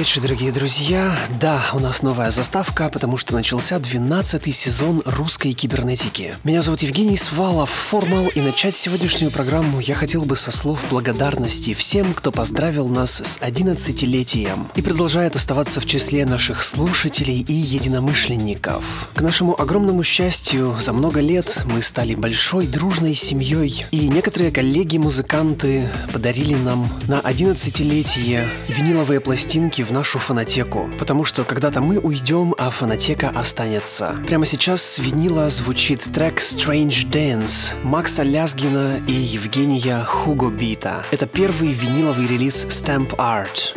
Вечер, 0.00 0.22
дорогие 0.22 0.50
друзья. 0.50 1.14
Да, 1.38 1.62
у 1.74 1.78
нас 1.78 2.00
новая 2.00 2.30
заставка, 2.30 2.88
потому 2.88 3.18
что 3.18 3.34
начался 3.34 3.78
12 3.78 4.56
сезон 4.56 5.02
русской 5.04 5.52
кибернетики. 5.52 6.36
Меня 6.42 6.62
зовут 6.62 6.80
Евгений 6.80 7.18
Свалов, 7.18 7.68
Формал, 7.68 8.28
и 8.28 8.40
начать 8.40 8.74
сегодняшнюю 8.74 9.30
программу 9.30 9.78
я 9.78 9.94
хотел 9.94 10.24
бы 10.24 10.36
со 10.36 10.52
слов 10.52 10.82
благодарности 10.88 11.74
всем, 11.74 12.14
кто 12.14 12.32
поздравил 12.32 12.88
нас 12.88 13.20
с 13.20 13.38
11-летием 13.40 14.68
и 14.74 14.80
продолжает 14.80 15.36
оставаться 15.36 15.82
в 15.82 15.86
числе 15.86 16.24
наших 16.24 16.62
слушателей 16.62 17.44
и 17.46 17.52
единомышленников. 17.52 19.10
К 19.14 19.20
нашему 19.20 19.60
огромному 19.60 20.02
счастью, 20.02 20.76
за 20.80 20.94
много 20.94 21.20
лет 21.20 21.64
мы 21.66 21.82
стали 21.82 22.14
большой 22.14 22.66
дружной 22.66 23.14
семьей, 23.14 23.84
и 23.90 24.08
некоторые 24.08 24.50
коллеги-музыканты 24.50 25.90
подарили 26.10 26.54
нам 26.54 26.88
на 27.06 27.20
11-летие 27.20 28.48
виниловые 28.68 29.20
пластинки 29.20 29.82
в 29.90 29.92
нашу 29.92 30.20
фонотеку, 30.20 30.88
потому 31.00 31.24
что 31.24 31.42
когда-то 31.44 31.80
мы 31.80 31.98
уйдем, 31.98 32.54
а 32.58 32.70
фонотека 32.70 33.28
останется. 33.30 34.14
Прямо 34.26 34.46
сейчас 34.46 34.82
с 34.82 34.98
винила 35.00 35.50
звучит 35.50 36.00
трек 36.14 36.40
Strange 36.40 37.10
Dance 37.10 37.74
Макса 37.82 38.22
Лязгина 38.22 39.00
и 39.08 39.12
Евгения 39.12 40.02
Хуго 40.04 40.48
Бита. 40.48 41.04
Это 41.10 41.26
первый 41.26 41.72
виниловый 41.72 42.28
релиз 42.28 42.66
Stamp 42.66 43.16
Art. 43.16 43.74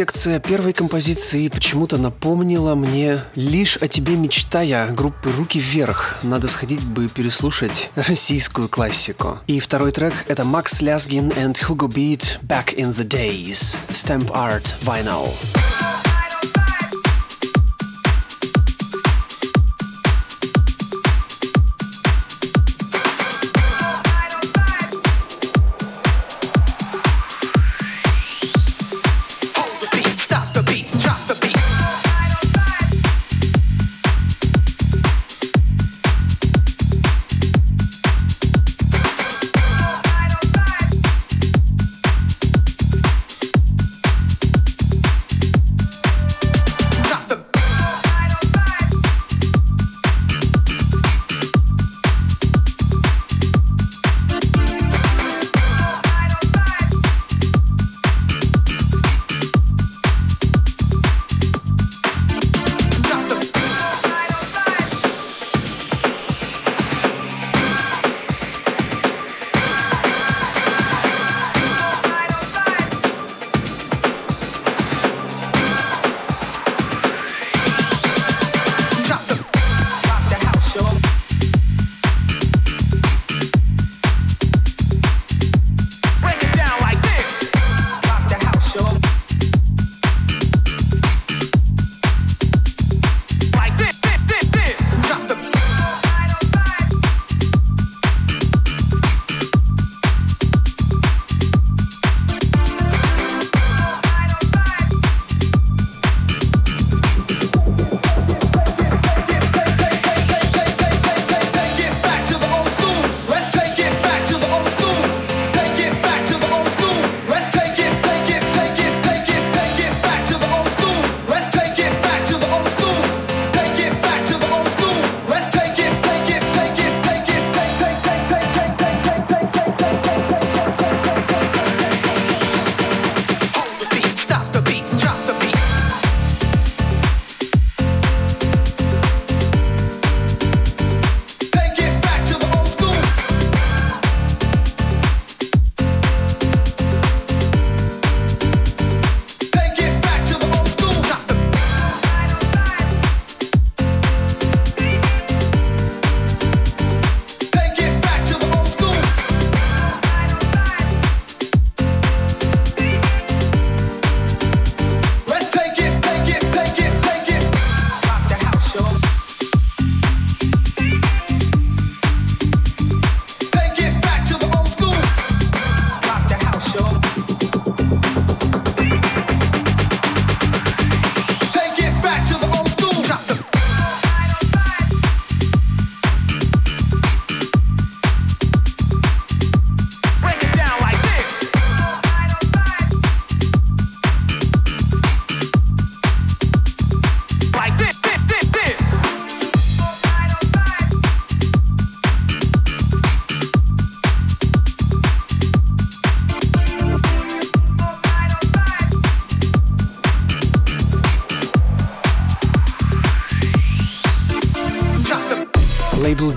Ритм-секция 0.00 0.40
первой 0.40 0.72
композиции 0.72 1.48
почему-то 1.48 1.98
напомнила 1.98 2.74
мне 2.74 3.20
«Лишь 3.34 3.76
о 3.76 3.86
тебе 3.86 4.16
мечтая» 4.16 4.90
группы 4.90 5.30
«Руки 5.30 5.60
вверх». 5.60 6.16
Надо 6.22 6.48
сходить 6.48 6.82
бы 6.82 7.08
переслушать 7.08 7.90
российскую 7.96 8.70
классику. 8.70 9.40
И 9.46 9.60
второй 9.60 9.92
трек— 9.92 10.14
это 10.26 10.46
Макс 10.46 10.80
Лязгин 10.80 11.28
and 11.32 11.52
Hugo 11.52 11.86
Beat 11.86 12.40
«Back 12.40 12.74
in 12.74 12.94
the 12.94 13.06
Days» 13.06 13.76
Stamp 13.90 14.30
Art 14.30 14.72
Vinyl. 14.82 15.34
Лейбл 15.68 15.99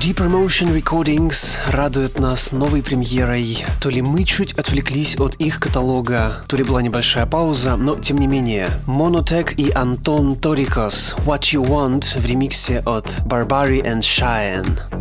Deep 0.04 0.18
Motion 0.18 0.78
Recordings 0.78 1.56
радует 1.72 2.20
нас 2.20 2.52
новой 2.52 2.84
премьерой. 2.84 3.64
То 3.80 3.90
ли 3.90 4.02
мы 4.02 4.26
чуть 4.26 4.52
отвлеклись 4.52 5.18
от 5.18 5.36
их 5.36 5.62
каталога, 5.62 6.44
то 6.50 6.58
ли 6.58 6.64
была 6.66 6.82
небольшая 6.82 7.26
пауза, 7.26 7.78
но 7.78 7.96
тем 7.96 8.18
не 8.18 8.28
менее. 8.28 8.68
Monotech 8.86 9.56
и 9.56 9.72
Антон 9.72 10.36
Торикос 10.36 11.16
What 11.26 11.54
You 11.54 11.66
Want 11.66 12.20
в 12.20 12.26
ремиксе 12.26 12.84
от 12.86 13.06
Barbary 13.26 13.82
and 13.82 14.02
Cheyenne. 14.02 14.93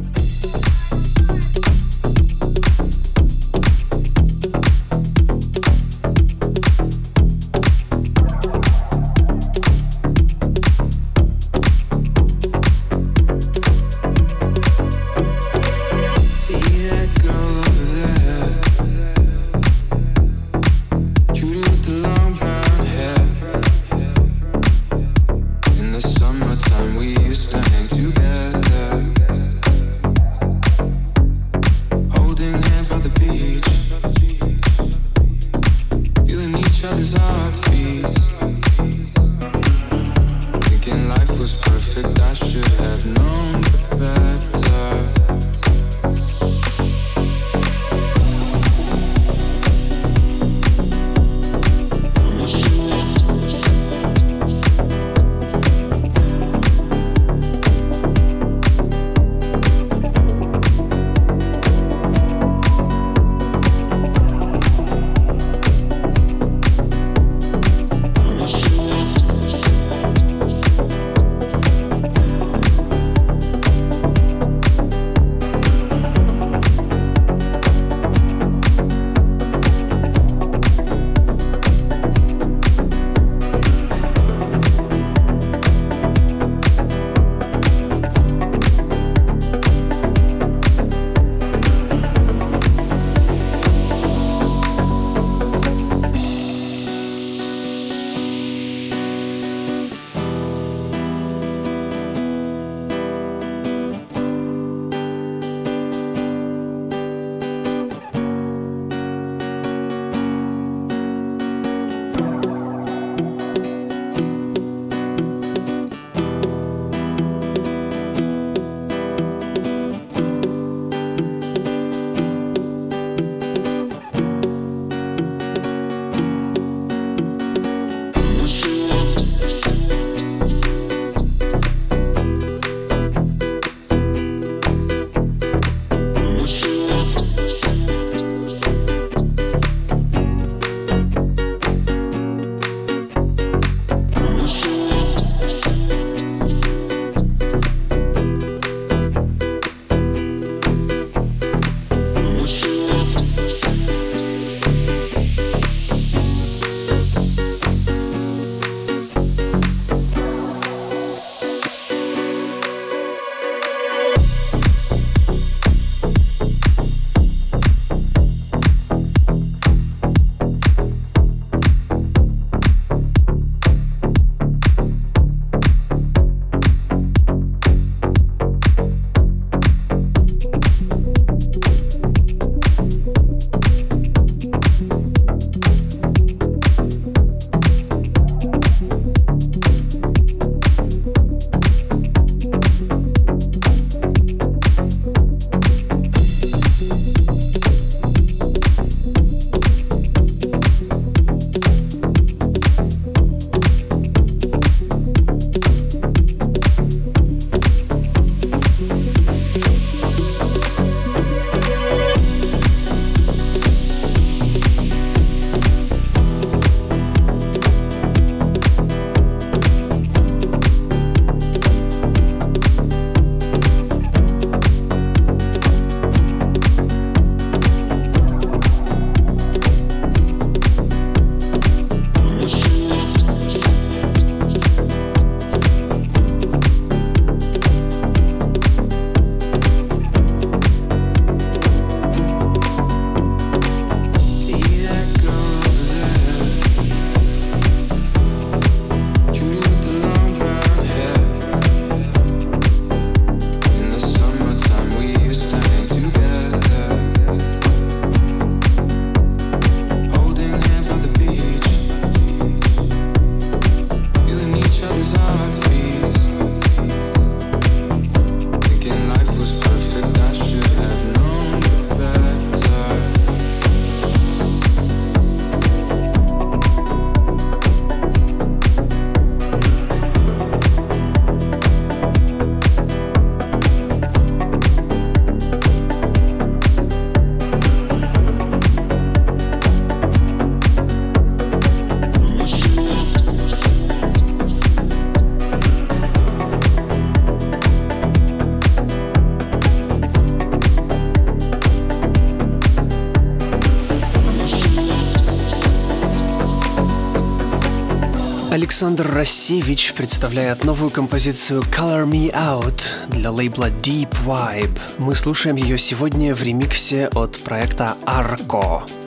Александр 308.63 309.11
Рассевич 309.13 309.93
представляет 309.93 310.63
новую 310.63 310.93
композицию 310.93 311.63
Color 311.63 312.07
Me 312.09 312.33
Out 312.33 312.85
для 313.09 313.33
лейбла 313.33 313.71
Deep 313.71 314.15
Vibe. 314.25 314.79
Мы 314.99 315.17
слушаем 315.17 315.57
ее 315.57 315.77
сегодня 315.77 316.33
в 316.33 316.45
ремиксе 316.45 317.09
от 317.09 317.37
проекта 317.39 317.97
Arco. 318.07 319.02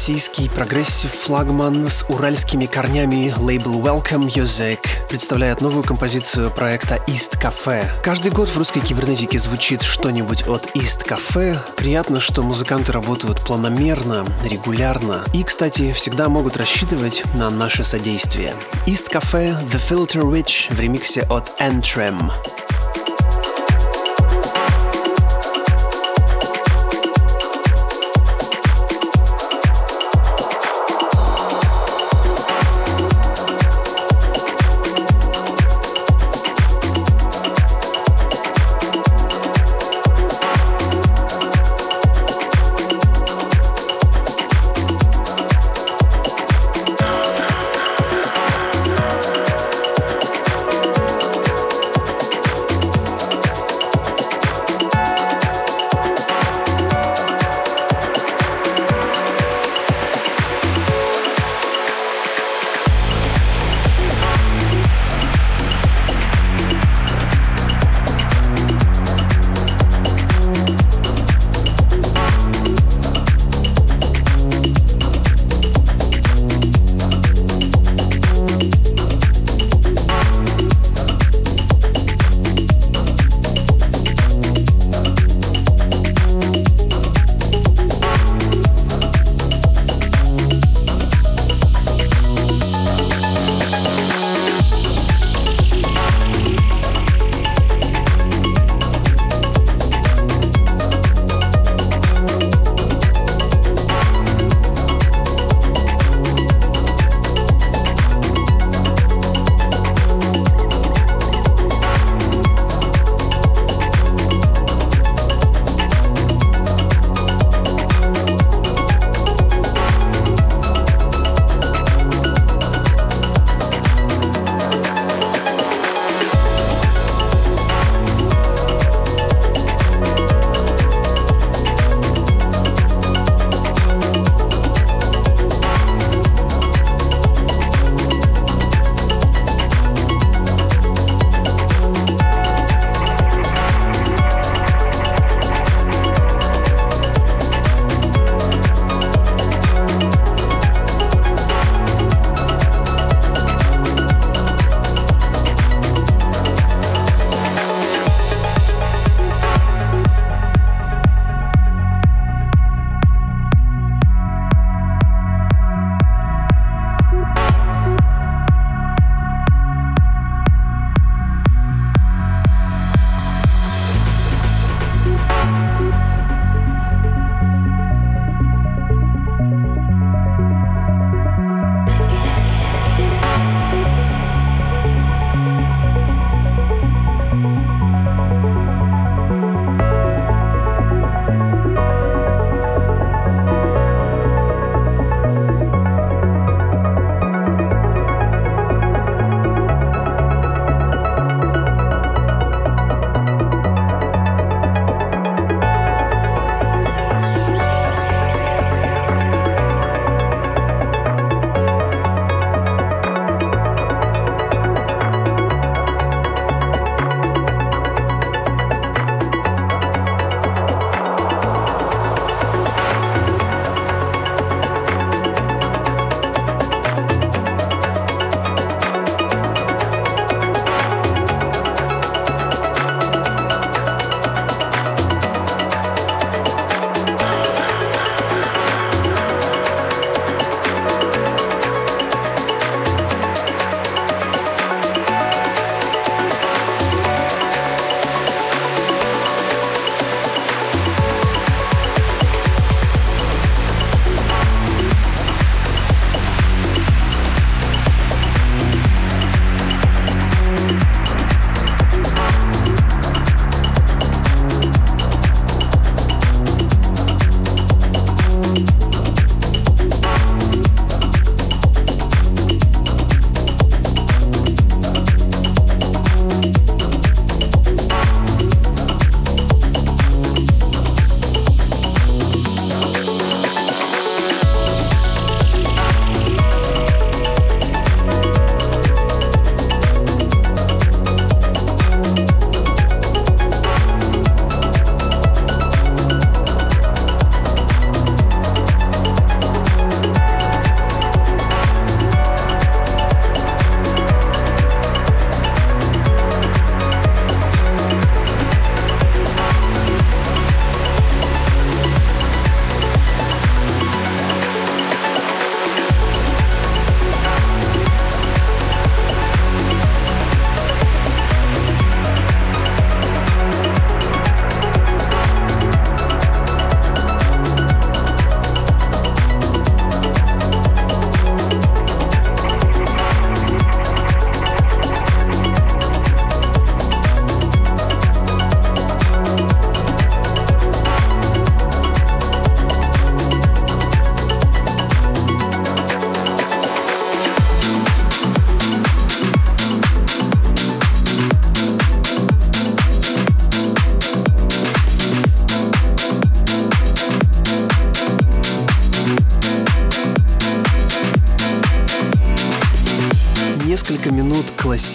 Российский 0.00 0.48
progressive-флагман 0.48 1.90
с 1.90 2.06
уральскими 2.08 2.64
корнями 2.64 3.34
лейбл 3.36 3.82
Welcome 3.82 4.28
Music 4.28 4.78
представляет 5.10 5.60
новую 5.60 5.84
композицию 5.84 6.50
проекта 6.50 6.94
East 7.06 7.38
Cafe. 7.38 7.84
Каждый 8.02 8.32
год 8.32 8.48
в 8.48 8.56
русской 8.56 8.80
кибернетике 8.80 9.38
звучит 9.38 9.82
что-нибудь 9.82 10.48
от 10.48 10.74
East 10.74 11.06
Cafe. 11.06 11.54
Приятно, 11.76 12.18
что 12.18 12.42
музыканты 12.42 12.92
работают 12.92 13.44
планомерно, 13.44 14.24
регулярно 14.42 15.22
и, 15.34 15.44
кстати, 15.44 15.92
всегда 15.92 16.30
могут 16.30 16.56
рассчитывать 16.56 17.22
на 17.34 17.50
наше 17.50 17.84
содействие. 17.84 18.54
East 18.86 19.12
Cafe 19.12 19.54
The 19.70 19.78
Filter 19.86 20.22
Witch 20.22 20.74
в 20.74 20.80
ремиксе 20.80 21.26
от 21.28 21.52
Antrim. 21.60 22.32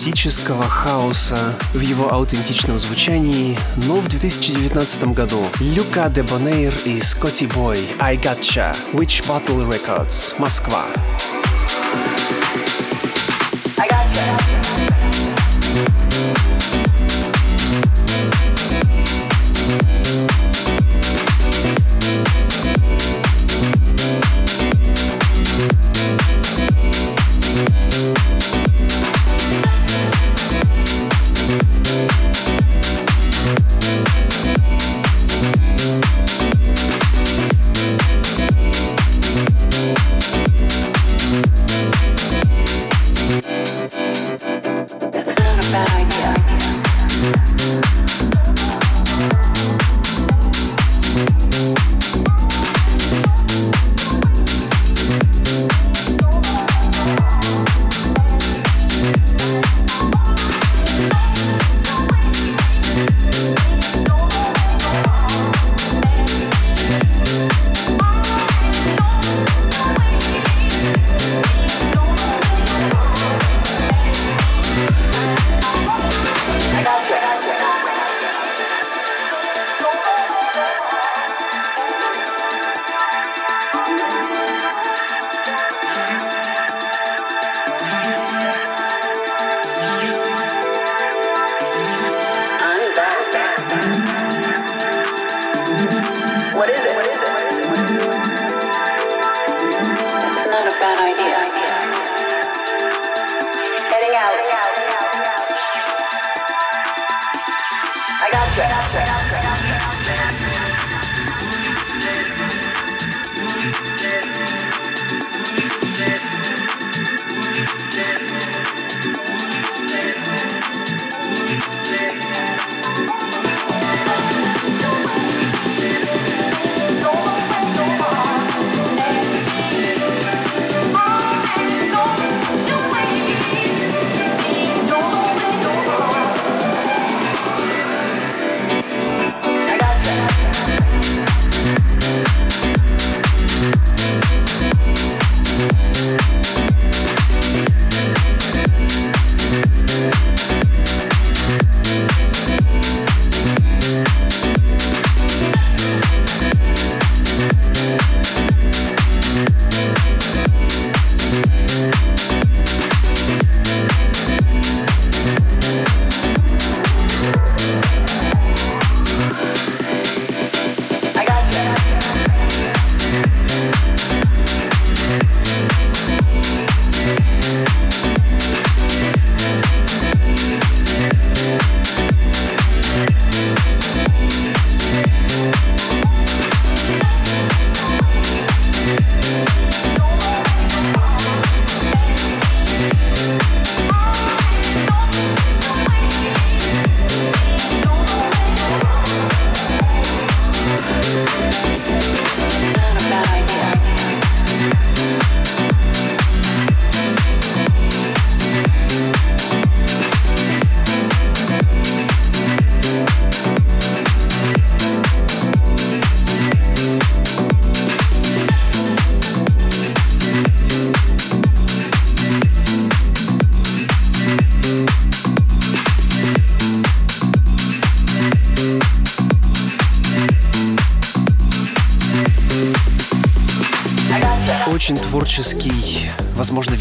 Классического 0.05 0.61
хаоса 0.61 1.55
в 1.73 1.79
его 1.79 2.13
аутентичном 2.13 2.77
звучании, 2.77 3.57
но 3.87 3.95
в 3.95 4.07
2019 4.07 5.05
году 5.15 5.41
Люка 5.59 6.09
Дебонейр 6.09 6.71
и 6.85 7.01
Скотти 7.01 7.45
Бой 7.45 7.79
«I 7.99 8.15
Gotcha» 8.17 8.77
Witch 8.93 9.25
Bottle 9.25 9.67
Records, 9.67 10.35
Москва. 10.37 10.85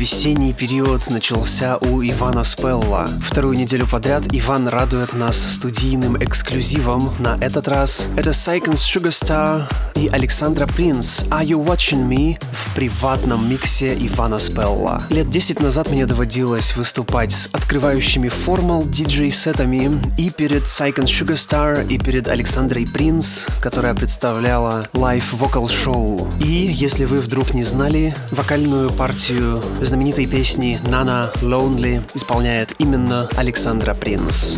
Весенний 0.05 0.53
период 0.53 1.09
начался 1.09 1.79
у 1.79 2.03
Ивана 2.03 2.45
Спелла. 2.45 3.09
Вторую 3.23 3.57
неделю 3.57 3.87
подряд 3.87 4.27
Иван 4.33 4.69
радует 4.69 5.15
нас 5.15 5.55
студийным 5.55 6.23
эксклюзивом. 6.23 7.11
На 7.19 7.39
этот 7.41 7.69
раз 7.69 8.07
это 8.15 8.33
Psychons 8.33 8.75
Sugarstar 8.75 9.63
и 9.95 10.09
Александра 10.09 10.67
Принц 10.67 11.23
«Are 11.31 11.43
You 11.43 11.65
Watching 11.65 12.07
Me?» 12.07 12.39
Приватном 12.75 13.49
миксе 13.49 13.95
Ивана 13.95 14.39
Спелла. 14.39 15.03
Лет 15.11 15.31
10 15.31 15.61
назад 15.61 15.91
мне 15.91 16.07
доводилось 16.07 16.77
выступать 16.77 17.33
с 17.33 17.49
открывающими 17.53 18.29
формал 18.29 18.85
диджей-сетами 18.85 20.01
и 20.19 20.31
перед 20.31 20.65
Psychons 20.65 21.07
Sugarstar, 21.07 21.87
и 21.87 21.99
перед 21.99 22.29
Александрой 22.29 22.87
Принц, 22.87 23.47
которая 23.61 23.95
представляла 23.95 24.89
лайв-вокал-шоу. 24.93 26.29
И, 26.41 26.45
если 26.45 27.05
вы 27.05 27.19
вдруг 27.19 27.55
не 27.55 27.63
знали, 27.63 28.15
вокальную 28.31 28.91
партию 28.91 29.63
знаменитой 29.81 30.27
песни 30.27 30.81
«Nana 30.85 31.33
Lonely» 31.41 32.03
исполняет 32.15 32.75
именно 32.79 33.29
Александра 33.37 33.95
Принц. 33.95 34.57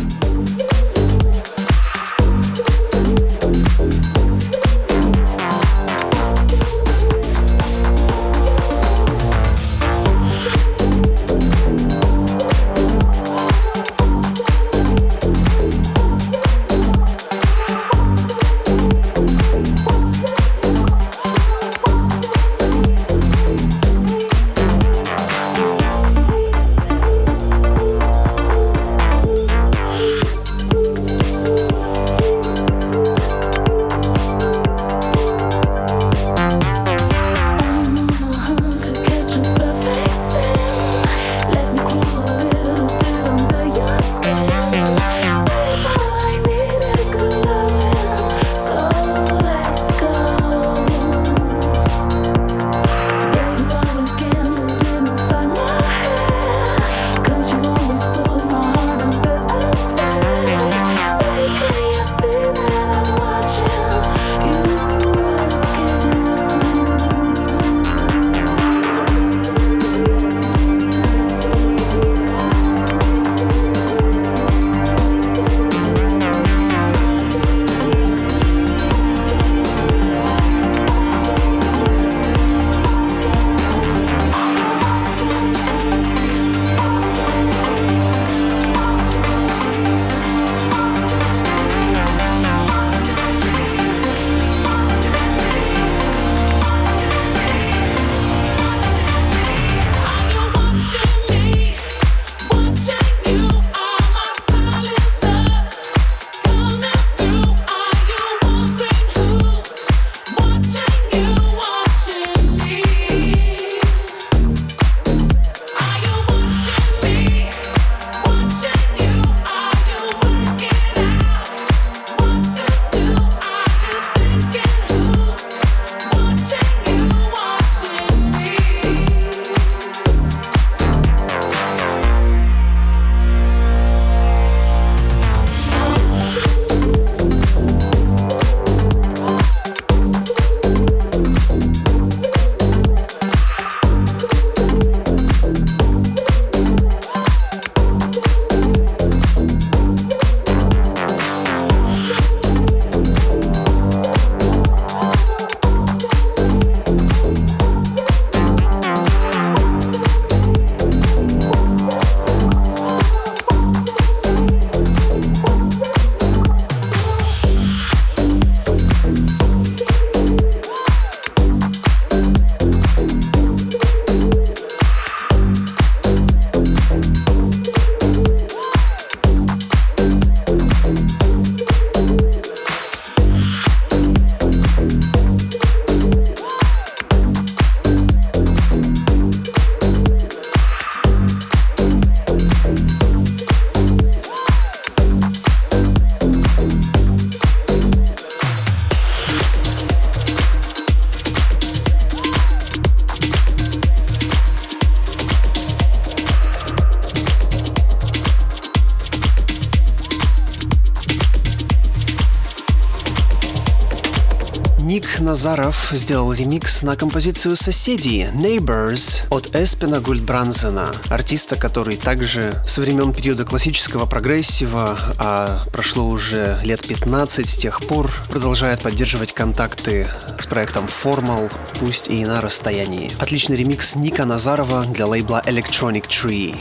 Ник 214.87 215.19
Назаров 215.19 215.89
сделал 215.91 216.31
ремикс 216.31 216.81
на 216.81 216.95
композицию 216.95 217.57
«Соседи» 217.57 218.31
«Neighbors» 218.33 219.23
от 219.29 219.53
Эспена 219.53 219.99
Гульдбранзена, 219.99 220.93
артиста, 221.09 221.57
который 221.57 221.97
также 221.97 222.53
со 222.65 222.79
времен 222.79 223.11
периода 223.11 223.43
классического 223.43 224.05
прогрессива, 224.05 224.97
а 225.19 225.63
прошло 225.73 226.07
уже 226.07 226.61
лет 226.63 226.87
15 226.87 227.49
с 227.49 227.57
тех 227.57 227.81
пор, 227.81 228.09
продолжает 228.29 228.79
поддерживать 228.79 229.33
контакты 229.33 230.07
с 230.39 230.47
проектом 230.47 230.85
Formal, 230.85 231.51
пусть 231.81 232.07
и 232.07 232.23
на 232.23 232.39
расстоянии. 232.39 233.11
Отличный 233.19 233.57
ремикс 233.57 233.97
Ника 233.97 234.23
Назарова 234.23 234.85
для 234.85 235.05
лейбла 235.05 235.43
Electronic 235.45 236.07
Tree. 236.07 236.55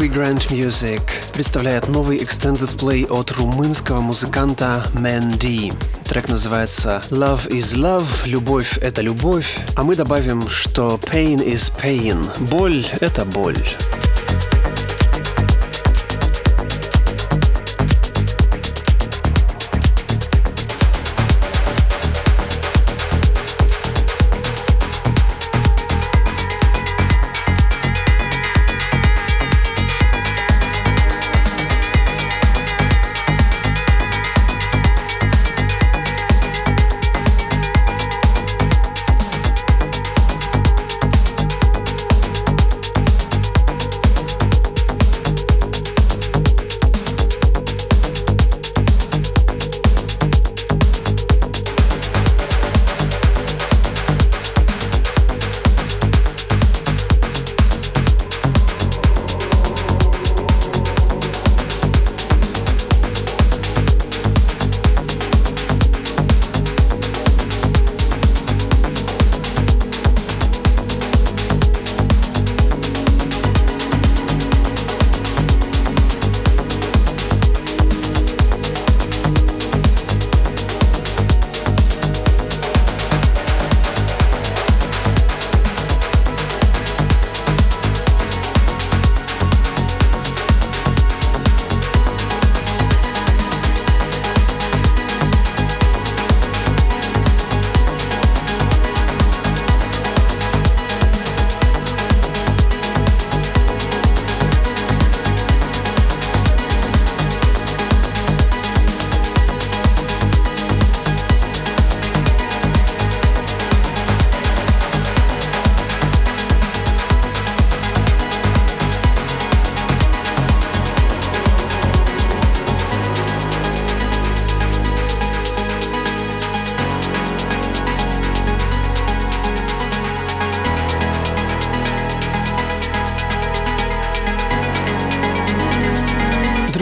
Лейбл 0.00 0.14
Free 0.14 0.14
Grant 0.14 0.50
Music 0.50 1.02
представляет 1.32 1.88
новый 1.88 2.18
extended 2.18 2.76
play 2.76 3.06
от 3.06 3.32
румынского 3.32 4.00
музыканта 4.00 4.84
Mandy. 4.94 5.74
Трек 6.04 6.28
называется 6.28 7.02
Love 7.10 7.48
is 7.48 7.76
Love, 7.76 8.06
любовь— 8.24 8.78
это 8.82 9.02
любовь, 9.02 9.58
а 9.76 9.82
мы 9.82 9.96
добавим, 9.96 10.48
что 10.48 10.98
Pain 11.02 11.44
is 11.44 11.72
Pain, 11.82 12.26
боль— 12.50 12.86
это 13.00 13.24
боль. 13.24 13.58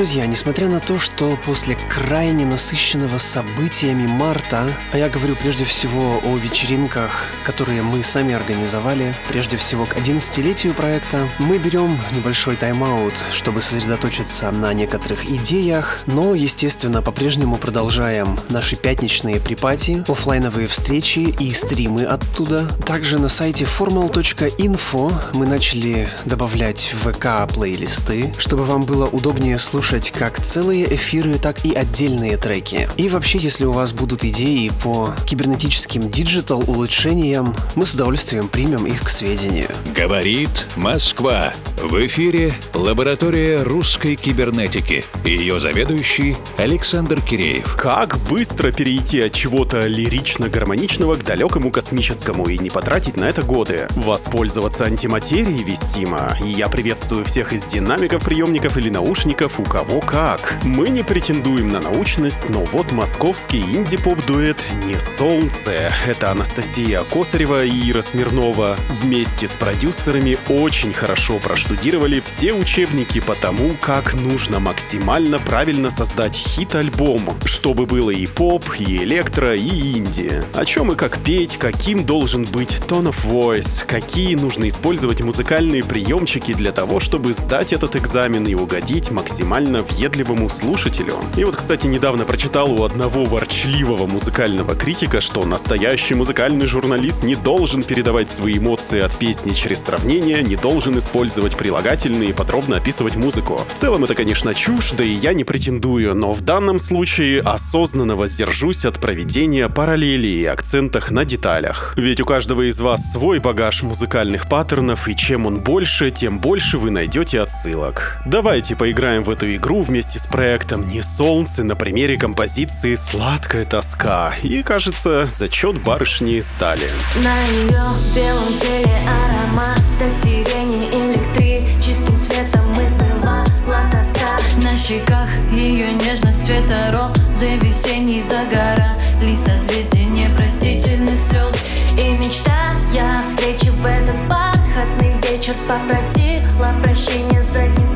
Друзья, 0.09 0.25
несмотря 0.25 0.69
на 0.69 0.81
то, 0.81 0.99
что 0.99 1.39
после 1.45 1.77
крайне 1.87 2.47
насыщенного 2.47 3.19
событиями 3.19 4.07
марта, 4.07 4.67
а 4.91 4.97
я 4.97 5.11
говорю 5.11 5.37
прежде 5.37 5.67
всего 5.67 6.23
о 6.25 6.37
вечеринках, 6.39 7.27
которые 7.45 7.83
мы 7.83 8.03
сами 8.03 8.33
организовали, 8.33 9.13
прежде 9.29 9.59
всего 9.59 9.85
к 9.85 9.99
11-летию 9.99 10.73
проекта, 10.73 11.29
мы 11.39 11.59
берем 11.59 11.99
небольшой 12.17 12.57
тайм-аут, 12.57 13.13
чтобы 13.33 13.61
сосредоточиться 13.61 14.51
на 14.51 14.73
некоторых 14.73 15.29
идеях, 15.29 16.01
но, 16.07 16.35
естественно, 16.35 17.03
по-прежнему 17.03 17.57
продолжаем 17.57 18.41
наши 18.49 18.77
пятничные 18.77 19.41
pre-party, 19.41 20.03
офлайновые 20.09 20.69
встречи 20.69 21.19
и 21.39 21.53
стримы 21.53 22.05
оттуда. 22.05 22.67
Также 22.87 23.19
на 23.19 23.29
сайте 23.29 23.67
formal.info 23.67 25.13
мы 25.35 25.47
начали 25.47 26.09
добавлять 26.25 26.95
ВК-плейлисты, 27.05 28.33
чтобы 28.39 28.65
вам 28.65 28.85
было 28.85 29.05
удобнее 29.05 29.59
слушать 29.59 29.98
слушать 29.99 30.19
как 30.19 30.41
целые 30.41 30.95
эфиры, 30.95 31.39
так 31.39 31.65
и 31.65 31.75
отдельные 31.75 32.37
треки. 32.37 32.89
И 32.97 33.09
вообще, 33.09 33.39
если 33.39 33.65
у 33.65 33.73
вас 33.73 33.93
будут 33.93 34.25
идеи 34.25 34.71
по 34.83 35.15
кибернетическим 35.27 36.09
digital 36.09 36.63
улучшениям, 36.69 37.55
мы 37.75 37.87
с 37.87 37.95
удовольствием 37.95 38.49
примем 38.49 38.87
их 38.87 39.03
к 39.03 39.09
сведению. 39.09 39.69
Говорит 39.95 40.67
Москва. 40.77 41.53
В 41.83 42.07
эфире 42.07 42.53
лаборатория 42.75 43.63
русской 43.63 44.17
кибернетики. 44.17 45.05
Ее 45.25 45.61
заведующий 45.61 46.37
Александр 46.57 47.21
Киреев. 47.21 47.77
Как 47.77 48.19
быстро 48.29 48.73
перейти 48.73 49.21
от 49.21 49.33
чего-то 49.33 49.87
лирично-гармоничного 49.87 51.15
к 51.17 51.25
далекому 51.25 51.71
космическому 51.71 52.47
и 52.47 52.59
не 52.59 52.71
потратить 52.71 53.17
на 53.17 53.27
это 53.27 53.43
годы? 53.43 53.87
Воспользоваться 53.91 54.87
антиматерией 54.87 55.63
вестимо. 55.63 56.37
И 56.45 56.49
я 56.49 56.69
приветствую 56.69 57.25
всех 57.25 57.53
из 57.53 57.65
динамиков, 57.65 58.25
приемников 58.25 58.77
или 58.77 58.91
наушников, 58.91 59.61
у 59.61 59.65
кого 59.65 59.88
как. 59.97 60.59
Мы 60.63 60.89
не 60.91 61.03
претендуем 61.03 61.69
на 61.69 61.81
научность, 61.81 62.49
но 62.51 62.65
вот 62.65 62.93
московский 62.93 63.61
инди-поп-дуэт 63.61 64.57
«Не 64.85 65.01
солнце». 65.01 65.93
Это 66.07 66.31
Анастасия 66.31 67.03
Косарева 67.05 67.65
и 67.65 67.91
Ира 67.91 68.03
Смирнова. 68.03 68.77
Вместе 69.03 69.49
с 69.49 69.53
продюсерами 69.53 70.37
очень 70.49 70.93
хорошо 70.93 71.39
проштудировали 71.39 72.21
все 72.21 72.53
учебники 72.53 73.21
по 73.21 73.35
тому, 73.35 73.71
как 73.81 74.15
нужно 74.15 74.61
максимально 74.61 75.39
правильно 75.39 75.91
создать 75.91 76.37
хит-альбом, 76.37 77.23
чтобы 77.45 77.87
было 77.87 78.11
и 78.11 78.27
поп, 78.27 78.65
и 78.79 78.99
электро, 79.05 79.55
и 79.55 79.99
инди. 79.99 80.43
О 80.55 80.65
чем 80.65 80.93
и 80.93 80.97
как 80.97 81.19
петь, 81.23 81.57
каким 81.57 82.05
должен 82.05 82.45
быть 82.45 82.81
tone 82.87 83.13
of 83.13 83.25
voice, 83.25 83.85
какие 83.87 84.35
нужно 84.37 84.69
использовать 84.69 85.23
музыкальные 85.23 85.83
приемчики 85.83 86.53
для 86.53 86.73
того, 86.73 87.01
чтобы 87.01 87.33
сдать 87.33 87.73
этот 87.73 87.97
экзамен 87.97 88.47
и 88.47 88.55
угодить 88.55 89.11
максимально 89.11 89.78
максимально 89.79 89.83
въедливому 89.83 90.49
слушателю. 90.49 91.17
И 91.37 91.45
вот, 91.45 91.57
кстати, 91.57 91.87
недавно 91.87 92.25
прочитал 92.25 92.73
у 92.73 92.85
одного 92.85 93.25
ворчливого 93.25 94.07
музыкального 94.07 94.75
критика, 94.75 95.21
что 95.21 95.45
настоящий 95.45 96.15
музыкальный 96.15 96.67
журналист 96.67 97.25
не 97.25 97.35
должен 97.35 97.83
передавать 97.83 98.31
свои 98.31 98.59
эмоции 98.59 99.01
от 99.01 99.17
песни 99.17 99.53
через 99.53 99.85
сравнение, 99.85 100.43
не 100.43 100.57
должен 100.57 100.99
использовать 100.99 101.57
прилагательные 101.57 102.31
и 102.31 102.33
подробно 102.33 102.77
описывать 102.77 103.17
музыку. 103.17 103.61
В 103.69 103.75
целом 103.75 104.05
это, 104.05 104.15
конечно, 104.15 104.55
чушь, 104.55 104.93
да 104.93 105.05
и 105.05 105.11
я 105.11 105.33
не 105.33 105.45
претендую, 105.45 106.15
но 106.15 106.33
в 106.33 106.41
данном 106.41 106.81
случае 106.81 107.41
осознанно 107.41 108.17
воздержусь 108.17 108.85
от 108.85 108.99
проведения 108.99 109.69
параллелей 109.69 110.43
и 110.43 110.45
акцентах 110.47 111.11
на 111.11 111.25
деталях. 111.25 111.95
Ведь 111.97 112.21
у 112.21 112.25
каждого 112.25 112.69
из 112.69 112.81
вас 112.81 113.13
свой 113.13 113.39
багаж 113.39 113.83
музыкальных 113.83 114.49
паттернов, 114.49 115.09
и 115.09 115.17
чем 115.17 115.47
он 115.47 115.61
больше, 115.61 116.11
тем 116.11 116.39
больше 116.39 116.79
вы 116.79 116.91
найдете 116.91 117.41
отсылок. 117.41 118.19
Давайте 118.27 118.77
поиграем 118.77 119.23
в 119.23 119.31
эту 119.31 119.55
игру 119.55 119.68
вместе 119.77 120.19
с 120.19 120.27
проектом 120.27 120.89
«Не 120.89 121.03
солнце» 121.03 121.63
на 121.63 121.77
примере 121.77 122.17
композиции 122.17 122.95
«Сладкая 122.95 123.65
тоска». 123.65 124.35
И, 124.43 124.63
кажется, 124.63 125.27
зачет 125.27 125.83
барышни 125.83 126.41
стали. 126.41 126.89
На 127.17 127.43
ее 127.45 127.83
белом 128.15 128.49
теле 128.57 128.97
аромата 129.07 130.11
сирени 130.23 130.79
электрическим 130.91 132.17
цветом 132.19 132.75
измывала 132.75 133.45
тоска 133.93 134.39
На 134.63 134.75
щеках 134.75 135.29
ее 135.53 135.91
нежных 135.95 136.39
цвета 136.39 136.91
розы 136.93 137.57
весенний 137.57 138.21
загорали 138.21 139.35
созвездия 139.35 140.05
непростительных 140.05 141.21
слез 141.21 141.73
И 141.99 142.09
мечта 142.11 142.73
я 142.93 143.23
встречи 143.23 143.71
в 143.71 143.87
этот 143.87 144.17
бархатный 144.29 145.13
вечер 145.29 145.55
Попросила 145.69 146.73
прощения 146.83 147.43
за 147.43 147.65
и 147.65 147.88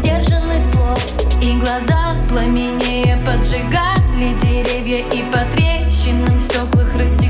глаза 1.72 2.20
пламенея 2.28 3.16
поджигали 3.24 4.30
деревья 4.42 4.98
И 4.98 5.22
по 5.32 5.38
трещинам 5.54 6.36
в 6.36 6.40
стеклах 6.40 6.92
растекался 6.98 7.21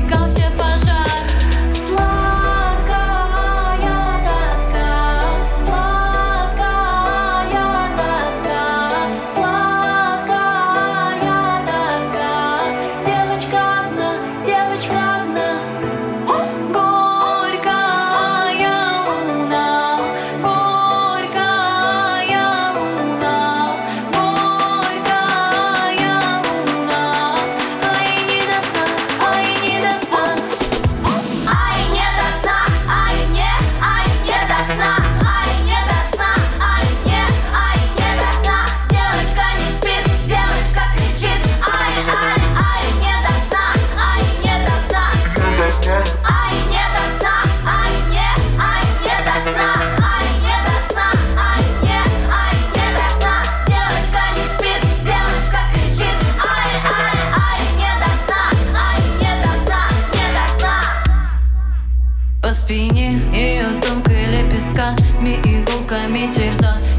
спине 62.63 63.11
Ее 63.33 63.65
тонкой 63.65 64.25
лепестками 64.27 65.33
Иголками 65.43 66.29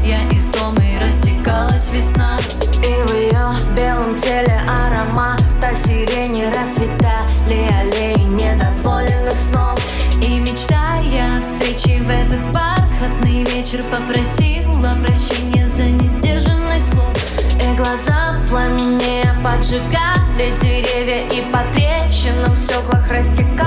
Я 0.05 0.27
истомой 0.29 0.99
растекалась 0.99 1.91
весна. 1.91 2.37
И 2.83 3.07
в 3.07 3.15
ее 3.15 3.75
белом 3.75 4.15
теле 4.15 4.61
аромата 4.69 5.75
Сирени 5.75 6.43
расцветали 6.43 7.67
аллеи 7.79 8.21
недозволенных 8.21 9.33
снов. 9.33 9.79
И 10.21 10.39
мечтая 10.39 11.41
встречи 11.41 11.99
в 11.99 12.11
этот 12.11 12.41
бархатный 12.53 13.43
вечер 13.45 13.81
Попросила 13.91 14.95
прощения 15.03 15.67
за 15.67 15.85
несдержанность 15.85 16.91
слов. 16.91 17.15
И 17.59 17.75
глаза 17.75 18.39
пламенея 18.49 19.35
поджигали 19.43 20.51
деревья 20.61 21.19
И 21.31 21.41
по 21.51 21.59
трещинам 21.73 22.51
в 22.51 22.57
стеклах 22.57 23.09
растекался 23.09 23.64